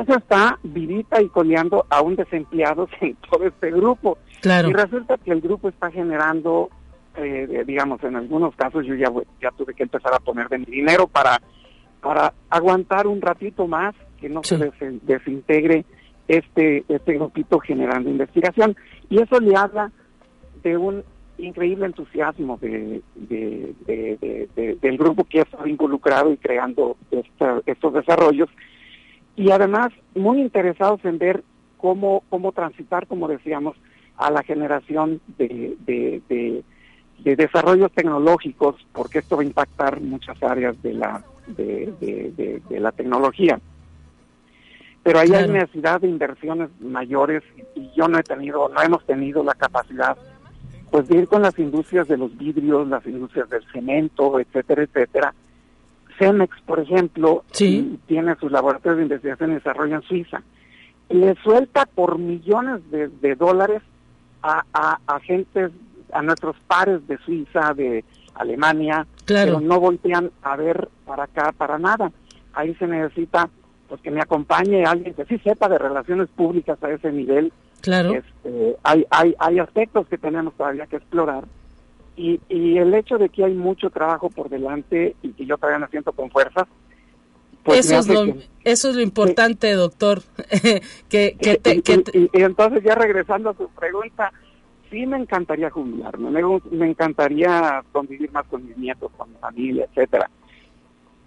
[0.00, 4.18] eso está vivita y coleando un desempleados en todo este grupo.
[4.40, 4.68] Claro.
[4.68, 6.70] Y resulta que el grupo está generando,
[7.16, 10.66] eh, digamos, en algunos casos yo ya, ya tuve que empezar a poner de mi
[10.66, 11.40] dinero para,
[12.00, 15.84] para aguantar un ratito más, que no se desintegre
[16.26, 18.76] este, este grupito generando investigación.
[19.10, 19.92] Y eso le habla
[20.62, 21.04] de un
[21.38, 23.02] increíble entusiasmo de,
[23.86, 26.96] del grupo que ha estado involucrado y creando
[27.66, 28.48] estos desarrollos
[29.36, 31.44] y además muy interesados en ver
[31.76, 33.76] cómo, cómo transitar, como decíamos,
[34.16, 35.76] a la generación de,
[37.18, 43.60] de, desarrollos tecnológicos, porque esto va a impactar muchas áreas de la, de, la tecnología.
[45.02, 47.42] Pero ahí hay necesidad de inversiones mayores
[47.74, 50.16] y yo no he tenido, no hemos tenido la capacidad
[50.90, 55.34] pues de ir con las industrias de los vidrios, las industrias del cemento, etcétera, etcétera,
[56.18, 60.42] Cemex, por ejemplo, tiene sus laboratorios de investigación y desarrollo en Suiza.
[61.08, 63.82] Le suelta por millones de, dólares
[64.42, 65.70] a, a, agentes,
[66.12, 71.78] a nuestros pares de Suiza, de Alemania, pero no voltean a ver para acá para
[71.78, 72.12] nada.
[72.52, 73.48] Ahí se necesita
[73.88, 77.52] pues que me acompañe alguien que sí sepa de relaciones públicas a ese nivel.
[77.80, 78.12] Claro.
[78.14, 81.44] Este, hay, hay, hay aspectos que tenemos todavía que explorar
[82.16, 85.80] y, y el hecho de que hay mucho trabajo por delante y que yo todavía
[85.80, 86.66] me siento con fuerzas,
[87.62, 90.22] pues eso, es lo, eso es lo importante, doctor.
[91.08, 91.36] que,
[92.12, 94.32] y, entonces ya regresando a su pregunta,
[94.90, 99.86] sí me encantaría jubilarme, me, me encantaría convivir más con mis nietos, con mi familia,
[99.90, 100.30] etcétera.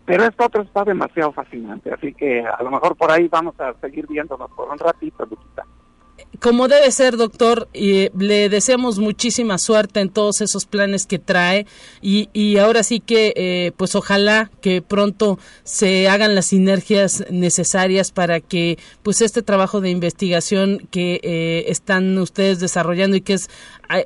[0.06, 3.74] Pero esto otro está demasiado fascinante, así que a lo mejor por ahí vamos a
[3.76, 5.65] seguir viéndonos por un ratito, Lupita
[6.40, 11.66] como debe ser, doctor, y le deseamos muchísima suerte en todos esos planes que trae
[12.02, 18.12] y, y ahora sí que, eh, pues ojalá que pronto se hagan las sinergias necesarias
[18.12, 23.50] para que, pues este trabajo de investigación que eh, están ustedes desarrollando y que es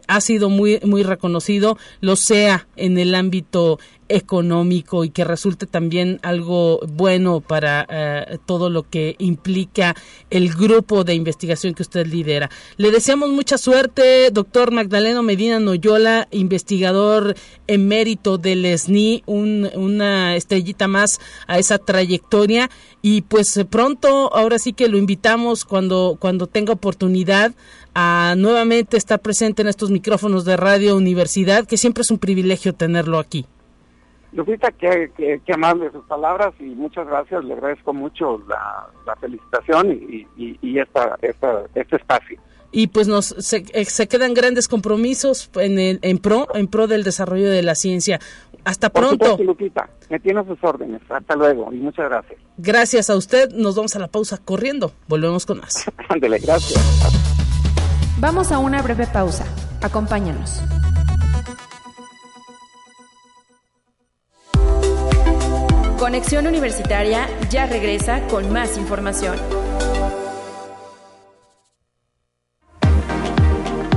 [0.08, 3.80] ha, sido muy muy reconocido lo sea en el ámbito
[4.13, 9.95] económico y que resulte también algo bueno para eh, todo lo que implica
[10.30, 12.52] el grupo de investigación que usted lidera.
[12.78, 21.19] Le deseamos mucha suerte, doctor Magdaleno Medina Noyola, investigador emérito del SNI, una estrellita más
[21.47, 22.69] a esa trayectoria
[23.02, 27.54] y pues pronto, ahora sí que lo invitamos cuando, cuando tenga oportunidad
[27.95, 32.73] a nuevamente estar presente en estos micrófonos de Radio Universidad, que siempre es un privilegio
[32.73, 33.47] tenerlo aquí.
[34.33, 37.43] Lupita, qué, qué, amable sus palabras y muchas gracias.
[37.43, 42.39] Le agradezco mucho la, felicitación y, y, esta, esta, este espacio.
[42.71, 46.87] Y pues nos se, eh, se quedan grandes compromisos en, el, en pro en pro
[46.87, 48.19] del desarrollo de la ciencia.
[48.65, 49.37] Hasta pronto.
[49.37, 51.01] Lupita, me tiene sus órdenes.
[51.09, 52.39] Hasta luego y muchas gracias.
[52.57, 53.51] Gracias a usted.
[53.51, 54.91] Nos vamos a la pausa corriendo.
[55.07, 55.85] Volvemos con más.
[56.09, 56.81] Ándele, gracias.
[58.19, 59.45] Vamos a una breve pausa.
[59.81, 60.63] Acompáñanos.
[66.03, 69.37] Conexión Universitaria ya regresa con más información.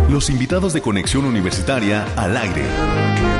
[0.08, 3.35] Los invitados de Conexión Universitaria al aire.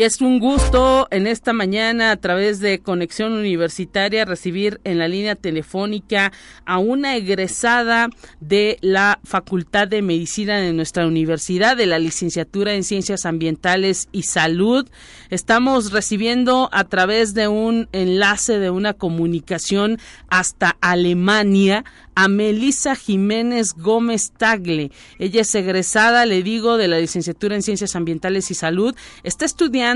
[0.00, 5.34] Es un gusto en esta mañana a través de Conexión Universitaria recibir en la línea
[5.34, 6.32] telefónica
[6.64, 8.08] a una egresada
[8.40, 14.22] de la Facultad de Medicina de nuestra universidad, de la licenciatura en Ciencias Ambientales y
[14.22, 14.88] Salud.
[15.28, 19.98] Estamos recibiendo a través de un enlace de una comunicación
[20.30, 21.84] hasta Alemania
[22.14, 24.92] a Melisa Jiménez Gómez Tagle.
[25.18, 28.94] Ella es egresada, le digo, de la licenciatura en Ciencias Ambientales y Salud.
[29.22, 29.89] Está estudiando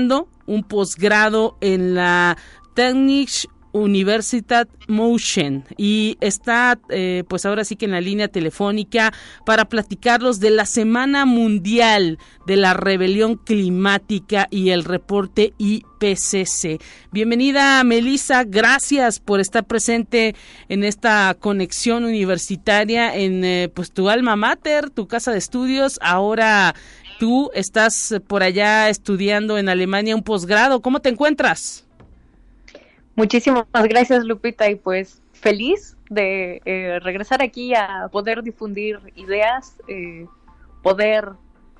[0.45, 2.37] un posgrado en la
[2.73, 9.13] Technische Universitat Motion y está eh, pues ahora sí que en la línea telefónica
[9.45, 16.81] para platicarlos de la Semana Mundial de la Rebelión Climática y el reporte IPCC.
[17.11, 20.35] Bienvenida Melissa, gracias por estar presente
[20.69, 26.75] en esta conexión universitaria en eh, pues tu alma mater, tu casa de estudios, ahora
[27.19, 31.85] tú estás por allá estudiando en Alemania un posgrado, ¿cómo te encuentras?
[33.15, 40.25] Muchísimas gracias, Lupita, y pues feliz de eh, regresar aquí a poder difundir ideas, eh,
[40.83, 41.29] poder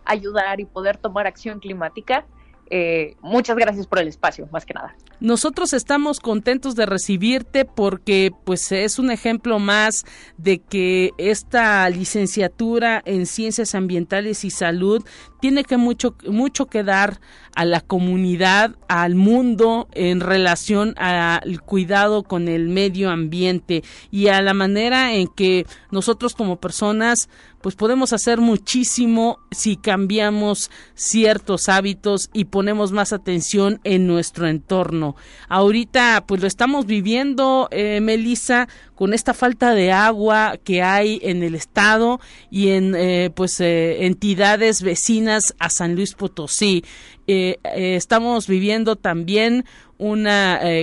[0.05, 2.25] ayudar y poder tomar acción climática.
[2.69, 4.95] Eh, muchas gracias por el espacio, más que nada.
[5.19, 10.03] Nosotros estamos contentos de recibirte porque pues es un ejemplo más
[10.37, 15.05] de que esta licenciatura en ciencias ambientales y salud
[15.45, 17.19] tiene que mucho mucho que dar
[17.55, 24.41] a la comunidad, al mundo en relación al cuidado con el medio ambiente y a
[24.41, 27.29] la manera en que nosotros como personas
[27.61, 35.15] pues podemos hacer muchísimo si cambiamos ciertos hábitos y ponemos más atención en nuestro entorno.
[35.49, 41.41] Ahorita pues lo estamos viviendo, eh, Melissa, con esta falta de agua que hay en
[41.41, 42.19] el estado
[42.51, 46.83] y en eh, pues eh, entidades vecinas a San Luis Potosí.
[47.27, 49.65] Eh, estamos viviendo también
[49.97, 50.27] un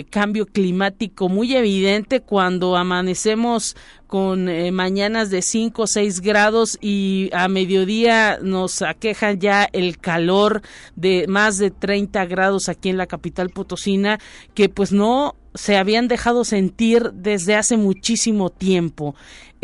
[0.09, 3.77] cambio climático muy evidente cuando amanecemos
[4.07, 10.63] con mañanas de 5 o 6 grados y a mediodía nos aquejan ya el calor
[10.97, 14.19] de más de 30 grados aquí en la capital potosina
[14.55, 19.15] que pues no se habían dejado sentir desde hace muchísimo tiempo.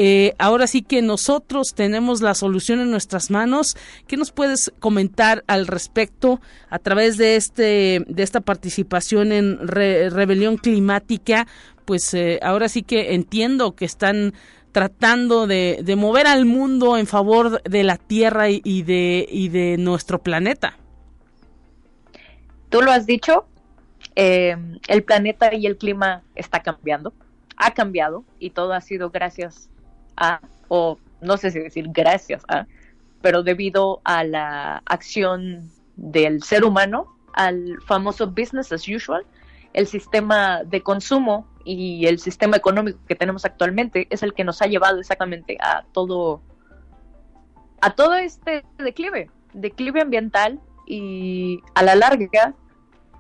[0.01, 3.77] Eh, ahora sí que nosotros tenemos la solución en nuestras manos.
[4.07, 10.57] ¿Qué nos puedes comentar al respecto a través de este de esta participación en rebelión
[10.57, 11.49] climática?
[11.85, 14.35] Pues eh, ahora sí que entiendo que están
[14.71, 19.77] tratando de, de, mover al mundo en favor de la Tierra y de, y de
[19.79, 20.77] nuestro planeta.
[22.69, 23.47] Tú lo has dicho,
[24.21, 24.57] eh,
[24.89, 27.13] el planeta y el clima está cambiando,
[27.57, 29.71] ha cambiado y todo ha sido gracias
[30.17, 32.67] a, o no sé si decir gracias a,
[33.23, 39.25] pero debido a la acción del ser humano, al famoso business as usual,
[39.73, 44.61] el sistema de consumo y el sistema económico que tenemos actualmente es el que nos
[44.63, 46.43] ha llevado exactamente a todo
[47.81, 50.59] a todo este declive, declive ambiental
[50.89, 52.57] y a la larga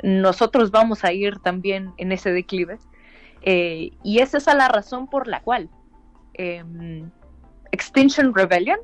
[0.02, 2.78] nosotros vamos a ir también en ese declive.
[3.42, 5.70] Eh, y esa es la razón por la cual
[6.34, 7.10] em,
[7.70, 8.80] Extinction Rebellion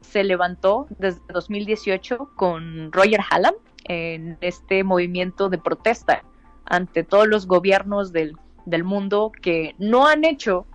[0.00, 3.54] se levantó desde 2018 con Roger Hallam
[3.84, 6.24] en este movimiento de protesta
[6.64, 10.66] ante todos los gobiernos del, del mundo que no han hecho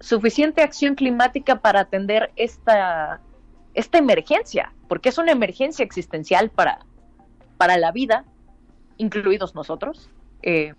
[0.00, 3.20] suficiente acción climática para atender esta,
[3.74, 6.84] esta emergencia, porque es una emergencia existencial para,
[7.56, 8.24] para la vida
[9.02, 10.08] incluidos nosotros.
[10.42, 10.74] Eh,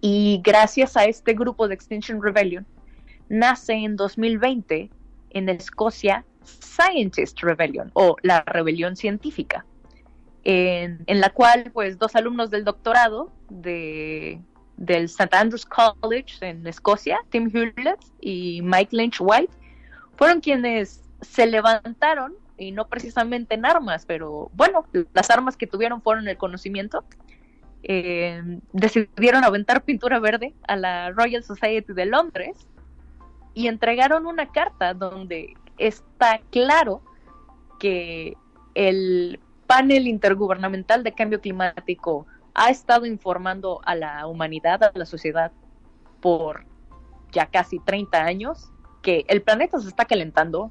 [0.00, 2.66] y gracias a este grupo de Extinction Rebellion,
[3.28, 4.90] nace en 2020
[5.30, 9.66] en Escocia Scientist Rebellion o la rebelión científica,
[10.42, 14.40] en, la cual pues dos alumnos del doctorado de,
[14.78, 15.36] del St.
[15.36, 19.52] Andrews College en Escocia, Tim Hewlett y Mike Lynch White,
[20.16, 24.84] fueron quienes se levantaron y no precisamente en armas, pero bueno,
[25.14, 27.04] las armas que tuvieron fueron el conocimiento.
[27.82, 32.68] Eh, decidieron aventar pintura verde a la Royal Society de Londres
[33.54, 37.02] y entregaron una carta donde está claro
[37.78, 38.36] que
[38.74, 45.52] el panel intergubernamental de cambio climático ha estado informando a la humanidad, a la sociedad,
[46.20, 46.66] por
[47.32, 50.70] ya casi 30 años, que el planeta se está calentando,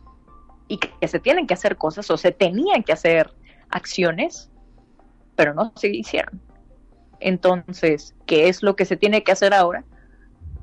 [0.70, 3.34] y que se tienen que hacer cosas o se tenían que hacer
[3.70, 4.49] acciones,
[5.36, 6.39] pero no se hicieron.
[7.20, 9.84] Entonces, ¿qué es lo que se tiene que hacer ahora?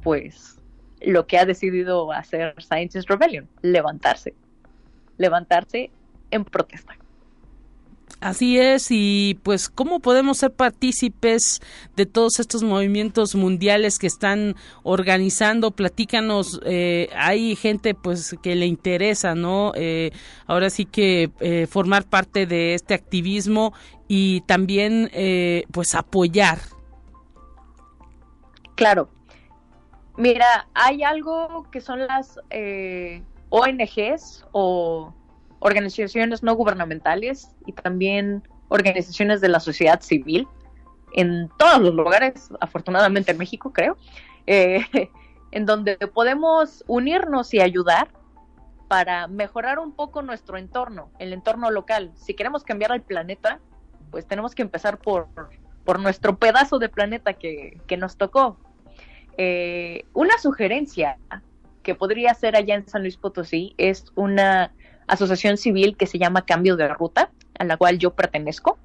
[0.03, 0.59] Pues
[1.03, 4.35] lo que ha decidido hacer Scientist Rebellion, levantarse,
[5.19, 5.91] levantarse
[6.31, 6.97] en protesta.
[8.21, 11.61] Así es, y pues cómo podemos ser partícipes
[11.97, 18.64] de todos estos movimientos mundiales que están organizando, platícanos, eh, hay gente pues que le
[18.64, 19.73] interesa, ¿no?
[19.75, 20.12] Eh,
[20.47, 23.75] ahora sí que eh, formar parte de este activismo
[24.09, 25.11] y también
[25.71, 26.59] pues apoyar.
[28.77, 29.11] Claro,
[30.17, 32.39] mira, hay algo que son las
[33.51, 35.12] ONGs o
[35.67, 40.47] organizaciones no gubernamentales y también organizaciones de la sociedad civil
[41.12, 43.97] en todos los lugares, afortunadamente en México creo,
[44.47, 44.81] eh,
[45.51, 48.09] en donde podemos unirnos y ayudar
[48.89, 52.12] para mejorar un poco nuestro entorno, el entorno local.
[52.14, 53.59] Si queremos cambiar al planeta,
[54.12, 55.27] pues tenemos que empezar por,
[55.85, 58.59] por nuestro pedazo de planeta que, que nos tocó.
[59.37, 61.19] Eh, una sugerencia
[61.83, 64.73] que podría ser allá en San Luis Potosí es una
[65.07, 68.79] asociación civil que se llama Cambio de Ruta, a la cual yo pertenezco,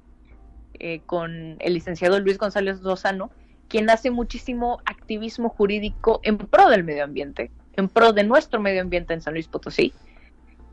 [0.78, 3.30] eh, con el licenciado Luis González Lozano,
[3.68, 8.82] quien hace muchísimo activismo jurídico en pro del medio ambiente, en pro de nuestro medio
[8.82, 9.92] ambiente en San Luis Potosí.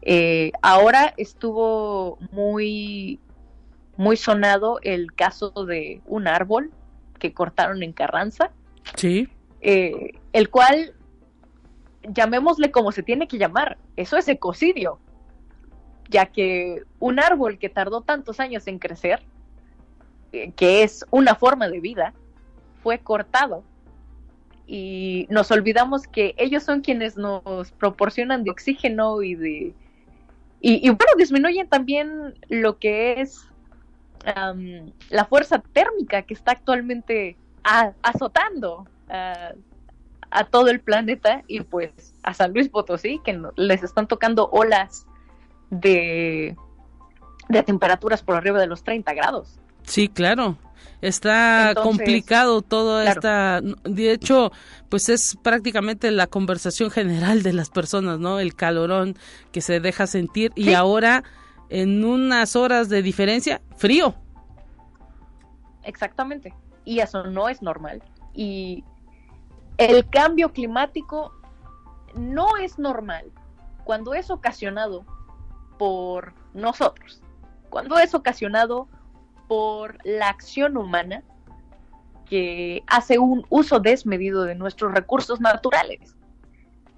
[0.02, 3.20] Eh, ahora estuvo muy,
[3.98, 6.72] muy sonado el caso de un árbol
[7.20, 8.52] que cortaron en Carranza.
[8.96, 9.30] Sí.
[9.62, 10.94] Eh, el cual,
[12.04, 15.00] llamémosle como se tiene que llamar, eso es ecocidio
[16.10, 19.22] ya que un árbol que tardó tantos años en crecer,
[20.34, 22.14] eh, que es una forma de vida,
[22.84, 23.64] fue cortado.
[24.66, 29.74] Y nos olvidamos que ellos son quienes nos proporcionan de oxígeno y de
[30.62, 33.48] y, bueno disminuyen también lo que es
[35.10, 42.54] la fuerza térmica que está actualmente azotando a todo el planeta y pues a San
[42.54, 45.08] Luis Potosí que les están tocando olas
[45.70, 46.56] de,
[47.48, 49.60] de temperaturas por arriba de los 30 grados.
[49.84, 50.58] Sí, claro.
[51.02, 54.52] Está complicado todo esta, de hecho,
[54.90, 58.40] pues es prácticamente la conversación general de las personas, ¿no?
[58.40, 59.16] El calorón
[59.54, 61.24] que se deja sentir y ahora
[61.70, 64.14] en unas horas de diferencia, frío.
[65.84, 66.54] Exactamente.
[66.84, 68.04] Y eso no es normal.
[68.34, 68.84] Y
[69.78, 71.34] el cambio climático
[72.14, 73.32] no es normal
[73.86, 75.06] cuando es ocasionado
[75.80, 77.24] por nosotros,
[77.72, 78.88] cuando es ocasionado
[79.48, 81.24] por la acción humana
[82.26, 86.16] que hace un uso desmedido de nuestros recursos naturales.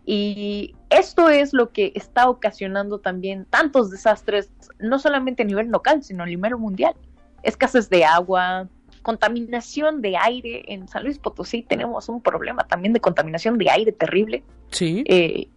[0.06, 6.04] Y esto es lo que está ocasionando también tantos desastres, no solamente a nivel local,
[6.04, 6.96] sino a nivel mundial.
[7.44, 8.68] Escasez de agua,
[9.04, 10.66] contaminación de aire.
[10.68, 14.44] En San Luis Potosí tenemos un problema también de contaminación de aire terrible.
[14.72, 15.04] Sí.
[15.08, 15.48] Eh,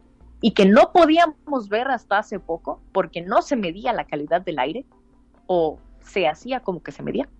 [0.45, 4.59] y que no podíamos ver hasta hace poco porque no se medía la calidad del
[4.59, 4.85] aire
[5.47, 7.31] o se hacía como que se medía.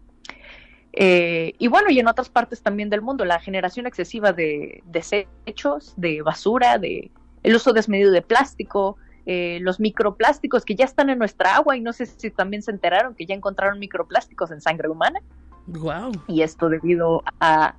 [0.95, 5.93] Eh, y bueno, y en otras partes también del mundo, la generación excesiva de desechos,
[5.99, 7.11] de basura, de
[7.43, 8.97] el uso desmedido de plástico,
[9.27, 12.71] eh, los microplásticos que ya están en nuestra agua y no sé si también se
[12.71, 15.21] enteraron que ya encontraron microplásticos en sangre humana.
[15.67, 16.13] Wow.
[16.27, 17.75] Y esto debido a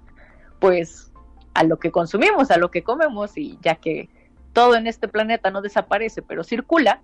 [0.60, 1.12] pues
[1.56, 4.08] a lo que consumimos, a lo que comemos y ya que
[4.56, 7.02] todo en este planeta no desaparece, pero circula,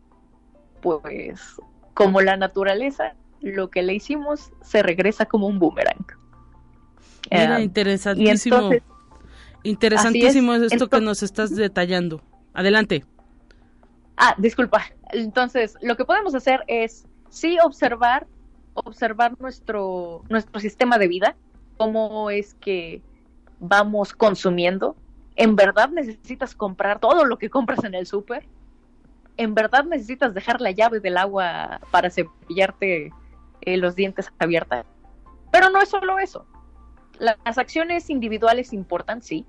[0.81, 1.57] pues
[1.93, 6.05] como la naturaleza, lo que le hicimos se regresa como un boomerang.
[7.29, 8.71] Mira, eh, interesantísimo.
[9.63, 12.21] interesantísimo es, esto que nos estás detallando.
[12.53, 13.03] Adelante.
[14.15, 14.85] Ah, disculpa.
[15.11, 18.27] Entonces, lo que podemos hacer es sí observar,
[18.75, 21.35] observar nuestro, nuestro sistema de vida,
[21.75, 23.01] cómo es que
[23.59, 24.95] vamos consumiendo,
[25.41, 28.45] ¿En verdad necesitas comprar todo lo que compras en el súper?
[29.37, 33.11] ¿En verdad necesitas dejar la llave del agua para cepillarte
[33.61, 34.85] eh, los dientes abierta?
[35.51, 36.45] Pero no es solo eso.
[37.17, 39.47] Las acciones individuales importan, sí,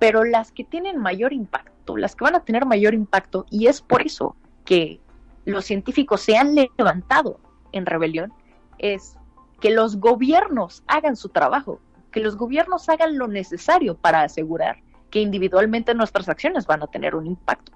[0.00, 3.80] pero las que tienen mayor impacto, las que van a tener mayor impacto, y es
[3.80, 4.34] por eso
[4.64, 4.98] que
[5.44, 7.38] los científicos se han levantado
[7.70, 8.32] en rebelión,
[8.78, 9.16] es
[9.60, 11.78] que los gobiernos hagan su trabajo,
[12.10, 14.78] que los gobiernos hagan lo necesario para asegurar
[15.10, 17.72] que individualmente nuestras acciones van a tener un impacto.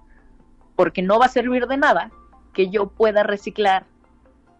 [0.76, 2.10] Porque no va a servir de nada
[2.52, 3.84] que yo pueda reciclar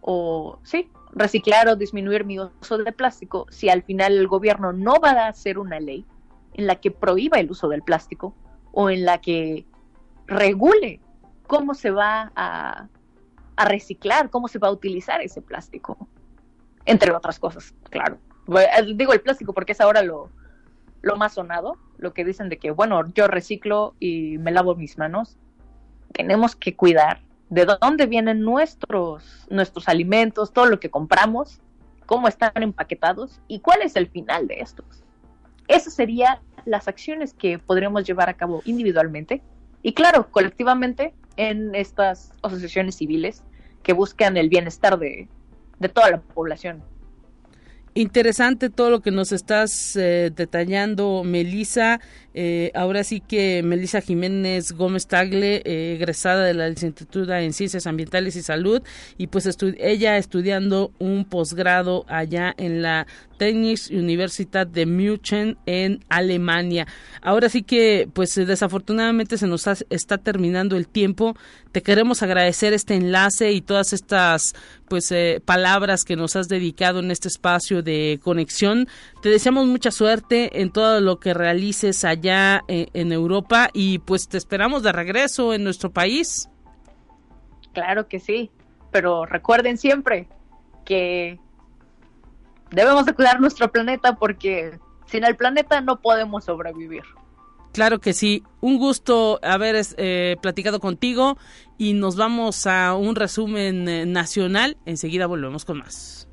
[0.01, 4.99] o, sí, reciclar o disminuir mi uso de plástico si al final el gobierno no
[4.99, 6.05] va a hacer una ley
[6.53, 8.35] en la que prohíba el uso del plástico
[8.71, 9.65] o en la que
[10.27, 10.99] regule
[11.47, 12.87] cómo se va a,
[13.55, 15.97] a reciclar, cómo se va a utilizar ese plástico,
[16.85, 18.17] entre otras cosas, claro.
[18.95, 20.29] Digo el plástico porque es ahora lo,
[21.03, 24.97] lo más sonado, lo que dicen de que, bueno, yo reciclo y me lavo mis
[24.97, 25.37] manos.
[26.13, 31.61] Tenemos que cuidar de dónde vienen nuestros, nuestros alimentos, todo lo que compramos,
[32.05, 35.03] cómo están empaquetados y cuál es el final de estos.
[35.67, 39.41] Esas serían las acciones que podríamos llevar a cabo individualmente
[39.81, 43.43] y claro, colectivamente en estas asociaciones civiles
[43.83, 45.27] que buscan el bienestar de,
[45.79, 46.81] de toda la población.
[47.95, 51.99] Interesante todo lo que nos estás eh, detallando, Melisa.
[52.33, 57.85] Eh, ahora sí que Melisa Jiménez Gómez Tagle, eh, egresada de la licenciatura en Ciencias
[57.85, 58.81] Ambientales y Salud,
[59.19, 63.05] y pues ella estudiando un posgrado allá en la
[63.37, 66.87] Technische Universität de München en Alemania.
[67.21, 71.35] Ahora sí que, pues desafortunadamente se nos está terminando el tiempo.
[71.71, 74.53] Te queremos agradecer este enlace y todas estas
[74.93, 78.87] pues eh, palabras que nos has dedicado en este espacio de conexión.
[79.23, 84.27] Te deseamos mucha suerte en todo lo que realices allá eh, en Europa y pues
[84.27, 86.47] te esperamos de regreso en nuestro país.
[87.73, 88.51] Claro que sí,
[88.91, 90.27] pero recuerden siempre
[90.85, 91.39] que
[92.69, 94.77] debemos de cuidar nuestro planeta porque
[95.07, 97.01] sin el planeta no podemos sobrevivir.
[97.73, 101.37] Claro que sí, un gusto haber eh, platicado contigo
[101.79, 104.77] y nos vamos a un resumen eh, nacional.
[104.85, 106.27] Enseguida volvemos con más.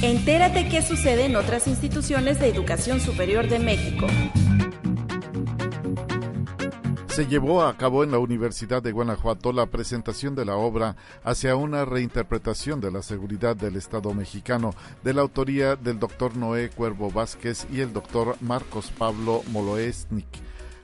[0.00, 4.06] Entérate qué sucede en otras instituciones de educación superior de México
[7.16, 11.56] se llevó a cabo en la Universidad de Guanajuato la presentación de la obra hacia
[11.56, 17.10] una reinterpretación de la seguridad del Estado mexicano de la autoría del doctor Noé Cuervo
[17.10, 20.26] Vázquez y el doctor Marcos Pablo Moloesnik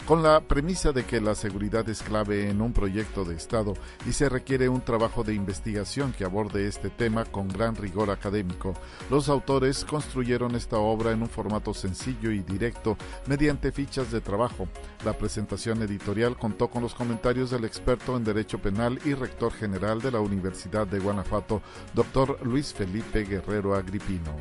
[0.07, 3.75] con la premisa de que la seguridad es clave en un proyecto de Estado
[4.07, 8.75] y se requiere un trabajo de investigación que aborde este tema con gran rigor académico.
[9.11, 12.97] Los autores construyeron esta obra en un formato sencillo y directo
[13.27, 14.69] mediante fichas de trabajo.
[15.05, 20.01] La presentación editorial contó con los comentarios del experto en Derecho Penal y rector general
[20.01, 21.63] de la Universidad de Guanajuato,
[21.95, 24.37] doctor Luis Felipe Guerrero Agripino.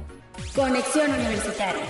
[0.55, 1.85] Conexión Universitaria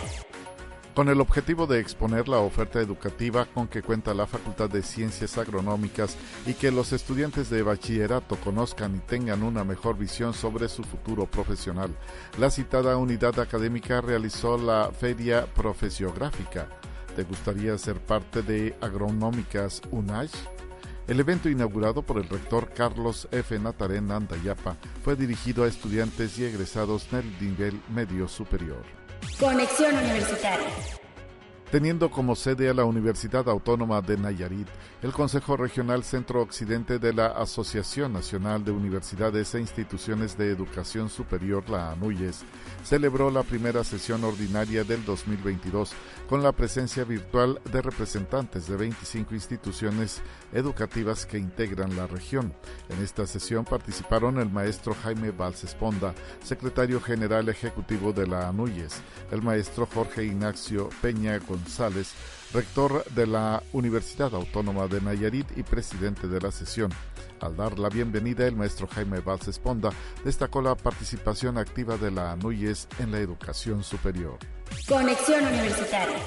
[0.94, 5.38] con el objetivo de exponer la oferta educativa con que cuenta la Facultad de Ciencias
[5.38, 10.84] Agronómicas y que los estudiantes de bachillerato conozcan y tengan una mejor visión sobre su
[10.84, 11.96] futuro profesional.
[12.38, 16.68] La citada unidad académica realizó la Feria Profesiográfica.
[17.16, 20.32] ¿Te gustaría ser parte de Agronómicas UNASH?
[21.08, 23.58] El evento inaugurado por el rector Carlos F.
[23.60, 29.01] Natarén Andayapa fue dirigido a estudiantes y egresados del nivel medio superior.
[29.40, 31.01] Conexión Universitaria.
[31.72, 34.68] Teniendo como sede a la Universidad Autónoma de Nayarit,
[35.02, 41.10] el Consejo Regional Centro Occidente de la Asociación Nacional de Universidades e Instituciones de Educación
[41.10, 42.44] Superior, la ANUYES,
[42.84, 45.94] celebró la primera sesión ordinaria del 2022
[46.28, 52.54] con la presencia virtual de representantes de 25 instituciones educativas que integran la región.
[52.90, 56.14] En esta sesión participaron el maestro Jaime Valls Esponda,
[56.44, 59.02] secretario general ejecutivo de la ANUYES,
[59.32, 61.61] el maestro Jorge Ignacio Peña González,
[62.54, 66.92] rector de la Universidad Autónoma de Nayarit y presidente de la sesión.
[67.40, 69.90] Al dar la bienvenida, el maestro Jaime Valls Esponda
[70.24, 74.38] destacó la participación activa de la ANUYES en la educación superior.
[74.88, 76.18] Conexión Universitaria.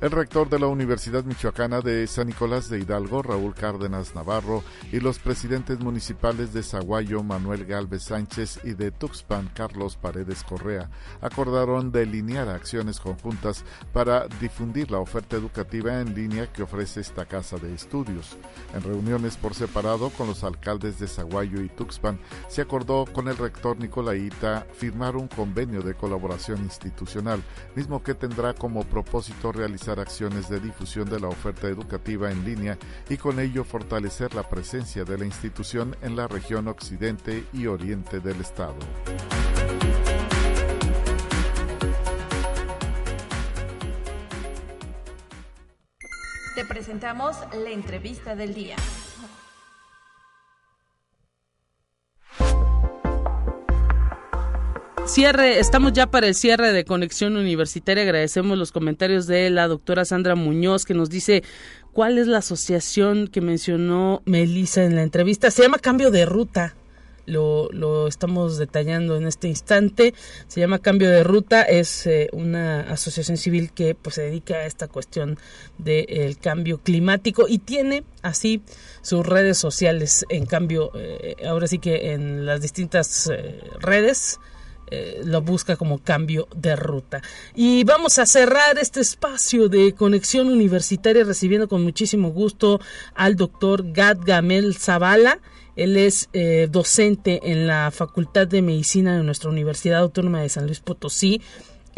[0.00, 4.98] El rector de la Universidad Michoacana de San Nicolás de Hidalgo, Raúl Cárdenas Navarro, y
[4.98, 10.88] los presidentes municipales de Zaguayo, Manuel Galvez Sánchez, y de Tuxpan, Carlos Paredes Correa,
[11.20, 17.58] acordaron delinear acciones conjuntas para difundir la oferta educativa en línea que ofrece esta casa
[17.58, 18.38] de estudios.
[18.74, 23.36] En reuniones por separado con los alcaldes de Zaguayo y Tuxpan, se acordó con el
[23.36, 27.42] rector Nicolaita firmar un convenio de colaboración institucional,
[27.76, 32.78] mismo que tendrá como propósito realizar acciones de difusión de la oferta educativa en línea
[33.08, 38.20] y con ello fortalecer la presencia de la institución en la región occidente y oriente
[38.20, 38.76] del estado.
[46.54, 48.76] Te presentamos la entrevista del día.
[55.10, 58.04] Cierre, estamos ya para el cierre de Conexión Universitaria.
[58.04, 61.42] Agradecemos los comentarios de la doctora Sandra Muñoz que nos dice
[61.92, 65.50] cuál es la asociación que mencionó Melissa en la entrevista.
[65.50, 66.76] Se llama Cambio de Ruta.
[67.26, 70.14] Lo, estamos detallando en este instante.
[70.46, 74.66] Se llama Cambio de Ruta, es eh, una asociación civil que pues, se dedica a
[74.66, 75.38] esta cuestión
[75.78, 78.62] del cambio climático y tiene así
[79.02, 80.24] sus redes sociales.
[80.28, 84.38] En cambio, eh, ahora sí que en las distintas eh, redes
[84.90, 87.22] eh, lo busca como cambio de ruta.
[87.54, 92.80] Y vamos a cerrar este espacio de conexión universitaria recibiendo con muchísimo gusto
[93.14, 95.38] al doctor Gad Gamel Zavala.
[95.76, 100.66] Él es eh, docente en la Facultad de Medicina de nuestra Universidad Autónoma de San
[100.66, 101.40] Luis Potosí.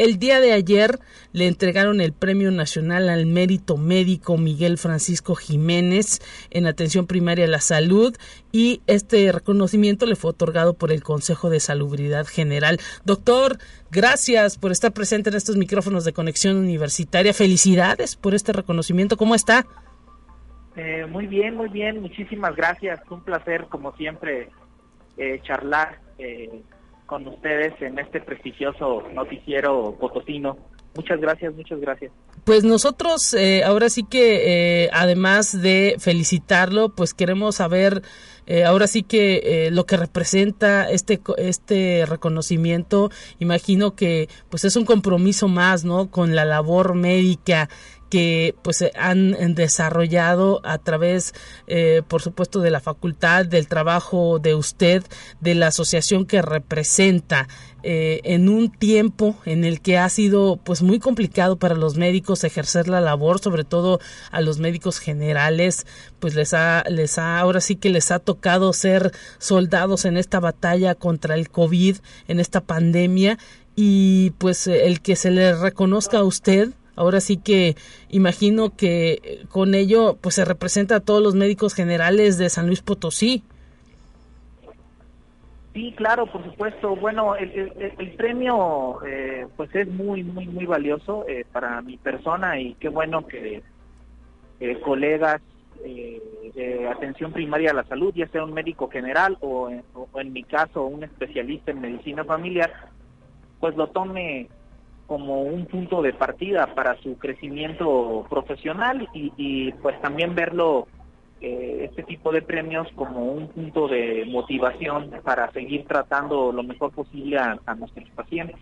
[0.03, 0.99] El día de ayer
[1.31, 7.47] le entregaron el Premio Nacional al Mérito Médico Miguel Francisco Jiménez en atención primaria a
[7.47, 8.13] la salud
[8.51, 12.79] y este reconocimiento le fue otorgado por el Consejo de Salubridad General.
[13.05, 13.59] Doctor,
[13.91, 17.33] gracias por estar presente en estos micrófonos de conexión universitaria.
[17.33, 19.15] Felicidades por este reconocimiento.
[19.15, 19.65] ¿Cómo está?
[20.75, 22.01] Eh, muy bien, muy bien.
[22.01, 22.99] Muchísimas gracias.
[23.09, 24.49] Un placer, como siempre,
[25.15, 26.01] eh, charlar.
[26.17, 26.61] Eh,
[27.13, 30.57] con ustedes en este prestigioso noticiero potosino.
[30.95, 32.11] Muchas gracias, muchas gracias.
[32.43, 38.01] Pues nosotros eh, ahora sí que eh, además de felicitarlo, pues queremos saber
[38.47, 43.11] eh, ahora sí que lo que representa este este reconocimiento.
[43.37, 46.09] Imagino que pues es un compromiso más, ¿no?
[46.09, 47.69] Con la labor médica
[48.13, 51.33] que pues han desarrollado a través
[51.65, 55.03] eh, por supuesto de la facultad del trabajo de usted
[55.41, 57.47] de la asociación que representa
[57.81, 62.43] eh, en un tiempo en el que ha sido pues muy complicado para los médicos
[62.43, 63.99] ejercer la labor sobre todo
[64.29, 65.87] a los médicos generales
[66.19, 70.39] pues les ha les ha ahora sí que les ha tocado ser soldados en esta
[70.39, 71.97] batalla contra el covid
[72.27, 73.39] en esta pandemia
[73.75, 77.75] y pues el que se le reconozca a usted Ahora sí que
[78.09, 82.67] imagino que eh, con ello pues se representa a todos los médicos generales de San
[82.67, 83.43] Luis Potosí.
[85.73, 86.95] Sí, claro, por supuesto.
[86.95, 92.75] Bueno, el, premio eh, pues es muy, muy, muy valioso eh, para mi persona y
[92.75, 93.63] qué bueno que
[94.81, 95.41] colegas
[95.83, 100.85] de atención primaria a la salud, ya sea un médico general o en mi caso
[100.85, 102.71] un especialista en medicina familiar,
[103.59, 104.47] pues lo tome
[105.07, 110.87] como un punto de partida para su crecimiento profesional y, pues también verlo
[111.41, 116.91] eh, este tipo de premios como un punto de motivación para seguir tratando lo mejor
[116.91, 118.55] posible a, nuestros pacientes.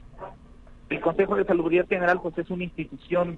[0.89, 3.37] El Consejo de Salubridad General pues es una institución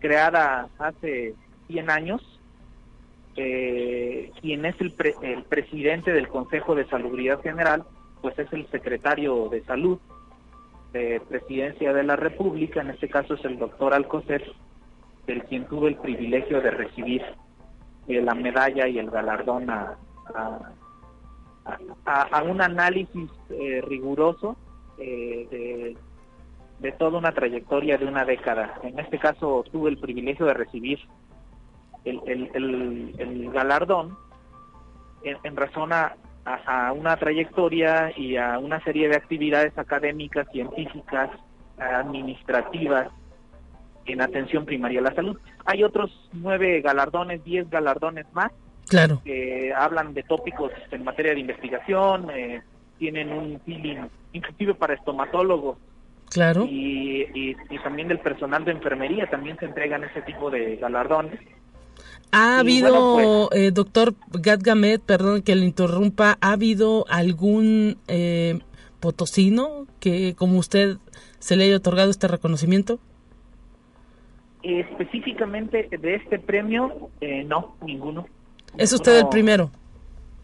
[0.00, 1.34] creada hace
[1.68, 2.40] 100 años.
[3.36, 7.84] Eh, quien es el, el presidente del Consejo de Salubridad General
[8.22, 9.98] pues es el secretario de Salud
[10.94, 14.44] de Presidencia de la República, en este caso es el doctor Alcocer,
[15.26, 17.20] del quien tuve el privilegio de recibir
[18.06, 19.96] eh, la medalla y el galardón a,
[22.44, 24.56] un análisis eh, riguroso
[24.98, 25.96] eh,
[26.78, 28.78] de, toda una trayectoria de una década.
[28.84, 31.00] En este caso tuve el privilegio de recibir
[32.04, 34.16] el, el, el, galardón
[35.24, 36.14] en, en razón a,
[36.44, 41.30] a, una trayectoria y a una serie de actividades académicas, científicas,
[41.78, 43.08] administrativas
[44.06, 45.38] en atención primaria a la salud.
[45.64, 48.52] Hay otros nueve galardones, diez galardones más,
[48.88, 49.20] claro.
[49.24, 52.62] que hablan de tópicos en materia de investigación, eh,
[52.98, 55.78] tienen un feeling inclusive para estomatólogos.
[56.30, 56.66] Claro.
[56.68, 61.38] Y, y, también del personal de enfermería también se entregan ese tipo de galardones.
[62.36, 68.58] ¿Ha habido, pues, eh, doctor Gatgamet, perdón que le interrumpa, ¿ha habido algún eh,
[68.98, 70.96] potosino que, como usted,
[71.38, 72.98] se le haya otorgado este reconocimiento?
[74.64, 78.26] Específicamente de este premio, eh, no, ninguno.
[78.76, 79.70] ¿Es usted el primero?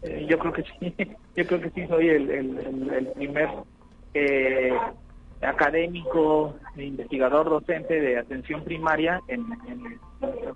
[0.01, 0.95] Eh, yo creo que sí,
[1.35, 3.49] yo creo que sí soy el, el, primer
[5.41, 9.43] académico, investigador docente de atención primaria en,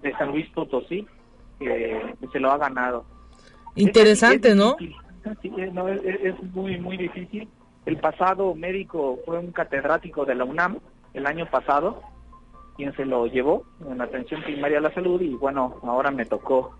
[0.01, 1.05] de San Luis Potosí
[1.59, 3.05] que, se lo ha ganado.
[3.75, 4.75] Interesante, ¿no?
[5.43, 7.49] es, muy, muy difícil.
[7.85, 10.79] El pasado médico fue un catedrático de la UNAM
[11.13, 12.01] el año pasado,
[12.75, 16.75] quien se lo llevó en atención primaria a la salud y bueno, ahora me tocó,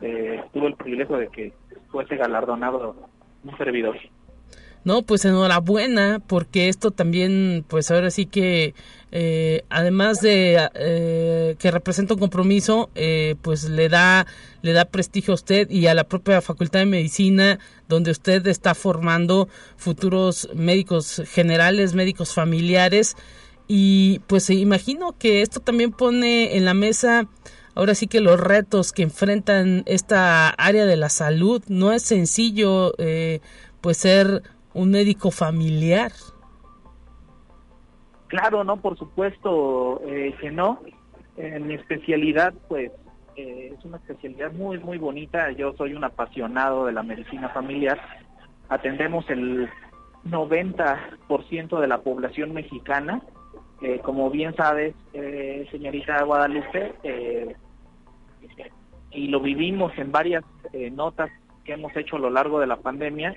[0.00, 1.52] eh, tuve el privilegio de que
[1.90, 2.94] fuese galardonado
[3.44, 3.96] un servidor.
[4.88, 8.72] No, pues enhorabuena, porque esto también, pues ahora sí que,
[9.12, 14.26] eh, además de eh, que representa un compromiso, eh, pues le da,
[14.62, 18.74] le da prestigio a usted y a la propia Facultad de Medicina, donde usted está
[18.74, 23.14] formando futuros médicos generales, médicos familiares,
[23.66, 27.28] y pues imagino que esto también pone en la mesa
[27.74, 31.62] ahora sí que los retos que enfrentan esta área de la salud.
[31.68, 32.94] No es sencillo
[33.80, 34.42] pues ser
[34.74, 36.12] un médico familiar.
[38.28, 40.80] Claro, no, por supuesto eh, que no.
[41.36, 42.90] En mi especialidad, pues,
[43.36, 45.50] eh, es una especialidad muy, muy bonita.
[45.52, 48.00] Yo soy un apasionado de la medicina familiar.
[48.68, 49.68] Atendemos el
[50.24, 53.22] 90% de la población mexicana.
[53.80, 57.54] Eh, como bien sabes, eh, señorita Guadalupe, eh,
[59.12, 60.44] y lo vivimos en varias
[60.92, 61.30] notas
[61.64, 63.34] que hemos hecho a lo largo de la pandemia,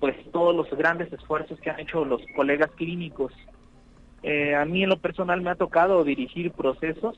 [0.00, 3.32] pues todos los grandes esfuerzos que han hecho los colegas clínicos.
[4.24, 7.16] a mí en lo personal me ha tocado dirigir procesos,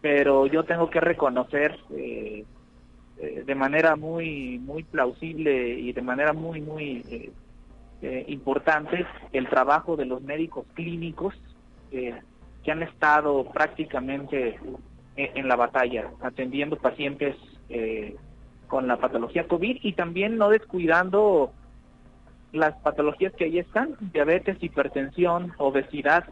[0.00, 7.32] pero yo tengo que reconocer de manera muy muy plausible y de manera muy muy
[8.04, 11.34] eh, importante el trabajo de los médicos clínicos
[11.90, 12.14] eh,
[12.62, 14.58] que han estado prácticamente
[15.16, 17.34] en, la batalla, atendiendo pacientes
[17.70, 18.14] eh,
[18.68, 21.52] con la patología COVID y también no descuidando
[22.52, 26.24] las patologías que ahí están, diabetes, hipertensión, obesidad,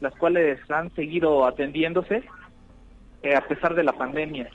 [0.00, 2.22] las cuales han seguido atendiéndose
[3.36, 4.48] a pesar de la pandemia.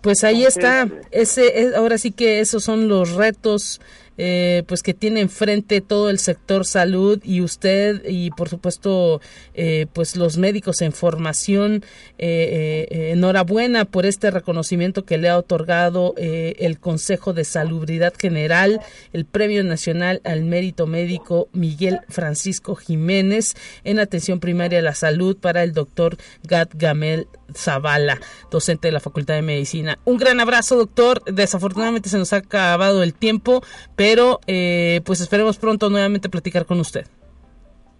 [0.00, 3.80] Pues ahí está, ese, ahora sí que esos son los retos
[4.18, 9.20] eh, pues que tiene enfrente todo el sector salud y usted y por supuesto
[9.54, 11.84] eh, pues los médicos en formación
[12.18, 18.80] eh, enhorabuena por este reconocimiento que le ha otorgado el Consejo de Salubridad General
[19.12, 23.54] el Premio Nacional al Mérito Médico Miguel Francisco Jiménez
[23.84, 28.18] en atención primaria a la salud para el doctor Gad Gamel Zavala,
[28.50, 29.98] docente de la Facultad de Medicina.
[30.04, 31.22] Un gran abrazo, doctor.
[31.24, 33.62] Desafortunadamente se nos ha acabado el tiempo,
[33.94, 37.06] pero eh, pues esperemos pronto nuevamente platicar con usted.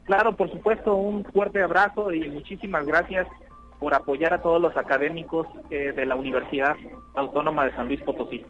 [0.05, 3.27] Claro, por supuesto, un fuerte abrazo y muchísimas gracias
[3.81, 6.77] por apoyar a todos los académicos eh, de la Universidad
[7.15, 8.45] Autónoma de San Luis Potosí.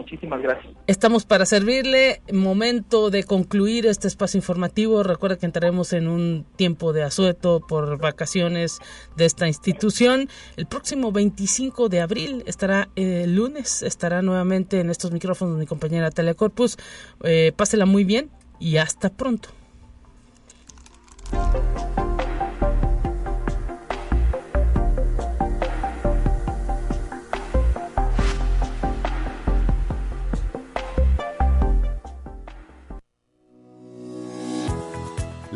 [0.00, 0.72] Muchísimas gracias.
[0.86, 2.22] Estamos para servirle.
[2.32, 5.02] Momento de concluir este espacio informativo.
[5.02, 8.78] Recuerda que entraremos en un tiempo de asueto por vacaciones
[9.16, 10.30] de esta institución.
[10.56, 15.66] El próximo 25 de abril estará eh, el lunes, estará nuevamente en estos micrófonos mi
[15.66, 16.78] compañera Telecorpus.
[17.22, 19.50] Eh, pásela muy bien y hasta pronto.